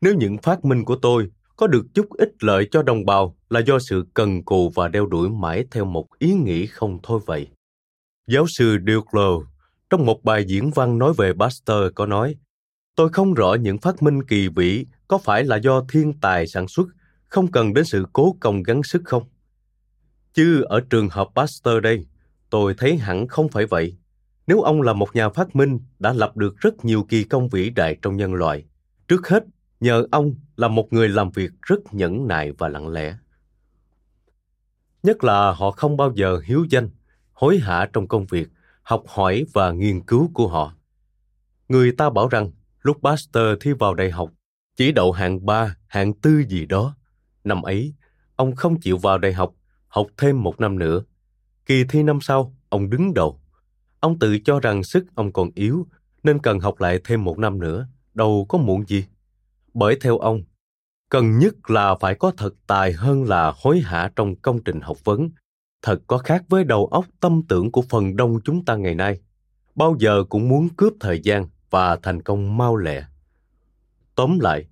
Nếu 0.00 0.14
những 0.14 0.38
phát 0.38 0.64
minh 0.64 0.84
của 0.84 0.96
tôi 0.96 1.30
có 1.56 1.66
được 1.66 1.86
chút 1.94 2.06
ích 2.18 2.32
lợi 2.40 2.68
cho 2.70 2.82
đồng 2.82 3.04
bào 3.06 3.36
là 3.50 3.60
do 3.60 3.78
sự 3.78 4.06
cần 4.14 4.44
cù 4.44 4.70
và 4.70 4.88
đeo 4.88 5.06
đuổi 5.06 5.30
mãi 5.30 5.64
theo 5.70 5.84
một 5.84 6.06
ý 6.18 6.32
nghĩ 6.32 6.66
không 6.66 6.98
thôi 7.02 7.20
vậy. 7.26 7.48
Giáo 8.26 8.46
sư 8.46 8.78
Duclos 8.86 9.44
trong 9.90 10.06
một 10.06 10.24
bài 10.24 10.44
diễn 10.48 10.70
văn 10.70 10.98
nói 10.98 11.12
về 11.16 11.32
Pasteur 11.32 11.92
có 11.94 12.06
nói 12.06 12.34
Tôi 12.96 13.08
không 13.08 13.34
rõ 13.34 13.54
những 13.54 13.78
phát 13.78 14.02
minh 14.02 14.22
kỳ 14.22 14.48
vĩ 14.48 14.86
có 15.08 15.18
phải 15.18 15.44
là 15.44 15.56
do 15.56 15.84
thiên 15.88 16.20
tài 16.20 16.46
sản 16.46 16.68
xuất, 16.68 16.86
không 17.28 17.52
cần 17.52 17.74
đến 17.74 17.84
sự 17.84 18.06
cố 18.12 18.36
công 18.40 18.62
gắng 18.62 18.82
sức 18.82 19.02
không? 19.04 19.22
Chứ 20.34 20.62
ở 20.62 20.80
trường 20.90 21.08
hợp 21.08 21.28
Pasteur 21.36 21.82
đây, 21.82 22.06
tôi 22.50 22.74
thấy 22.78 22.96
hẳn 22.96 23.28
không 23.28 23.48
phải 23.48 23.66
vậy. 23.66 23.96
Nếu 24.46 24.60
ông 24.60 24.82
là 24.82 24.92
một 24.92 25.08
nhà 25.14 25.28
phát 25.28 25.56
minh 25.56 25.80
đã 25.98 26.12
lập 26.12 26.36
được 26.36 26.56
rất 26.56 26.84
nhiều 26.84 27.06
kỳ 27.08 27.24
công 27.24 27.48
vĩ 27.48 27.70
đại 27.70 27.96
trong 28.02 28.16
nhân 28.16 28.34
loại, 28.34 28.64
trước 29.08 29.28
hết 29.28 29.44
nhờ 29.80 30.06
ông 30.10 30.34
là 30.56 30.68
một 30.68 30.92
người 30.92 31.08
làm 31.08 31.30
việc 31.30 31.50
rất 31.62 31.78
nhẫn 31.92 32.28
nại 32.28 32.52
và 32.52 32.68
lặng 32.68 32.88
lẽ. 32.88 33.16
Nhất 35.02 35.24
là 35.24 35.52
họ 35.52 35.70
không 35.70 35.96
bao 35.96 36.12
giờ 36.14 36.40
hiếu 36.44 36.66
danh, 36.70 36.90
hối 37.32 37.58
hả 37.58 37.88
trong 37.92 38.08
công 38.08 38.26
việc, 38.26 38.48
học 38.82 39.02
hỏi 39.08 39.44
và 39.52 39.70
nghiên 39.72 40.00
cứu 40.00 40.30
của 40.34 40.48
họ. 40.48 40.74
Người 41.68 41.92
ta 41.92 42.10
bảo 42.10 42.28
rằng 42.28 42.50
lúc 42.82 42.96
Pasteur 43.02 43.58
thi 43.60 43.72
vào 43.72 43.94
đại 43.94 44.10
học, 44.10 44.30
chỉ 44.76 44.92
đậu 44.92 45.12
hạng 45.12 45.46
ba, 45.46 45.76
hạng 45.86 46.14
tư 46.14 46.42
gì 46.48 46.66
đó. 46.66 46.96
Năm 47.44 47.62
ấy, 47.62 47.94
ông 48.36 48.54
không 48.54 48.80
chịu 48.80 48.98
vào 48.98 49.18
đại 49.18 49.32
học, 49.32 49.54
học 49.88 50.06
thêm 50.16 50.42
một 50.42 50.60
năm 50.60 50.78
nữa. 50.78 51.02
Kỳ 51.66 51.84
thi 51.84 52.02
năm 52.02 52.20
sau, 52.20 52.56
ông 52.68 52.90
đứng 52.90 53.14
đầu. 53.14 53.40
Ông 54.06 54.18
tự 54.18 54.38
cho 54.38 54.60
rằng 54.60 54.84
sức 54.84 55.06
ông 55.14 55.32
còn 55.32 55.50
yếu, 55.54 55.86
nên 56.22 56.38
cần 56.38 56.60
học 56.60 56.80
lại 56.80 57.00
thêm 57.04 57.24
một 57.24 57.38
năm 57.38 57.58
nữa, 57.60 57.86
đâu 58.14 58.46
có 58.48 58.58
muộn 58.58 58.84
gì. 58.86 59.04
Bởi 59.74 59.98
theo 60.00 60.18
ông, 60.18 60.42
cần 61.10 61.38
nhất 61.38 61.70
là 61.70 61.94
phải 62.00 62.14
có 62.14 62.32
thật 62.36 62.54
tài 62.66 62.92
hơn 62.92 63.24
là 63.24 63.52
hối 63.56 63.80
hả 63.80 64.10
trong 64.16 64.36
công 64.36 64.62
trình 64.64 64.80
học 64.80 64.96
vấn. 65.04 65.30
Thật 65.82 66.02
có 66.06 66.18
khác 66.18 66.44
với 66.48 66.64
đầu 66.64 66.86
óc 66.86 67.06
tâm 67.20 67.42
tưởng 67.48 67.72
của 67.72 67.82
phần 67.82 68.16
đông 68.16 68.40
chúng 68.44 68.64
ta 68.64 68.76
ngày 68.76 68.94
nay. 68.94 69.20
Bao 69.74 69.96
giờ 69.98 70.24
cũng 70.28 70.48
muốn 70.48 70.68
cướp 70.68 70.92
thời 71.00 71.20
gian 71.20 71.46
và 71.70 71.96
thành 71.96 72.22
công 72.22 72.56
mau 72.56 72.76
lẹ. 72.76 73.04
Tóm 74.14 74.38
lại, 74.38 74.66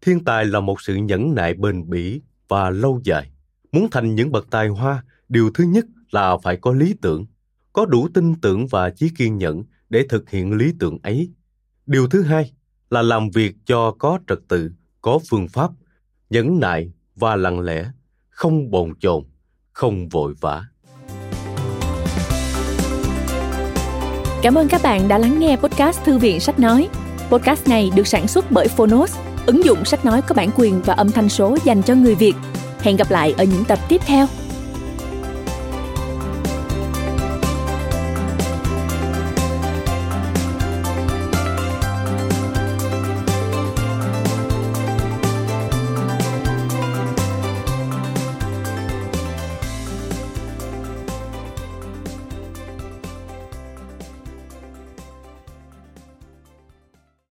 thiên 0.00 0.24
tài 0.24 0.44
là 0.44 0.60
một 0.60 0.80
sự 0.80 0.94
nhẫn 0.94 1.34
nại 1.34 1.54
bền 1.54 1.90
bỉ 1.90 2.20
và 2.48 2.70
lâu 2.70 3.00
dài. 3.04 3.30
Muốn 3.72 3.88
thành 3.90 4.14
những 4.14 4.32
bậc 4.32 4.46
tài 4.50 4.68
hoa, 4.68 5.04
điều 5.28 5.50
thứ 5.54 5.64
nhất 5.64 5.84
là 6.10 6.36
phải 6.42 6.56
có 6.56 6.72
lý 6.72 6.94
tưởng, 7.02 7.26
có 7.74 7.86
đủ 7.86 8.08
tin 8.14 8.34
tưởng 8.34 8.66
và 8.66 8.90
trí 8.90 9.08
kiên 9.18 9.38
nhẫn 9.38 9.62
để 9.90 10.06
thực 10.08 10.30
hiện 10.30 10.52
lý 10.52 10.72
tưởng 10.78 10.98
ấy. 11.02 11.30
Điều 11.86 12.08
thứ 12.08 12.22
hai 12.22 12.52
là 12.90 13.02
làm 13.02 13.30
việc 13.30 13.54
cho 13.66 13.90
có 13.98 14.18
trật 14.28 14.38
tự, 14.48 14.70
có 15.00 15.18
phương 15.30 15.48
pháp, 15.48 15.70
nhẫn 16.30 16.60
nại 16.60 16.92
và 17.16 17.36
lặng 17.36 17.60
lẽ, 17.60 17.90
không 18.30 18.70
bồn 18.70 18.94
chồn, 19.00 19.24
không 19.72 20.08
vội 20.08 20.34
vã. 20.40 20.64
Cảm 24.42 24.54
ơn 24.54 24.68
các 24.68 24.80
bạn 24.84 25.08
đã 25.08 25.18
lắng 25.18 25.40
nghe 25.40 25.56
podcast 25.56 26.04
Thư 26.04 26.18
viện 26.18 26.40
Sách 26.40 26.60
Nói. 26.60 26.88
Podcast 27.30 27.68
này 27.68 27.90
được 27.96 28.06
sản 28.06 28.28
xuất 28.28 28.50
bởi 28.50 28.68
Phonos, 28.68 29.16
ứng 29.46 29.64
dụng 29.64 29.84
sách 29.84 30.04
nói 30.04 30.22
có 30.22 30.34
bản 30.34 30.50
quyền 30.56 30.82
và 30.82 30.94
âm 30.94 31.10
thanh 31.10 31.28
số 31.28 31.56
dành 31.64 31.82
cho 31.82 31.94
người 31.94 32.14
Việt. 32.14 32.34
Hẹn 32.80 32.96
gặp 32.96 33.10
lại 33.10 33.34
ở 33.38 33.44
những 33.44 33.64
tập 33.64 33.78
tiếp 33.88 34.00
theo. 34.06 34.26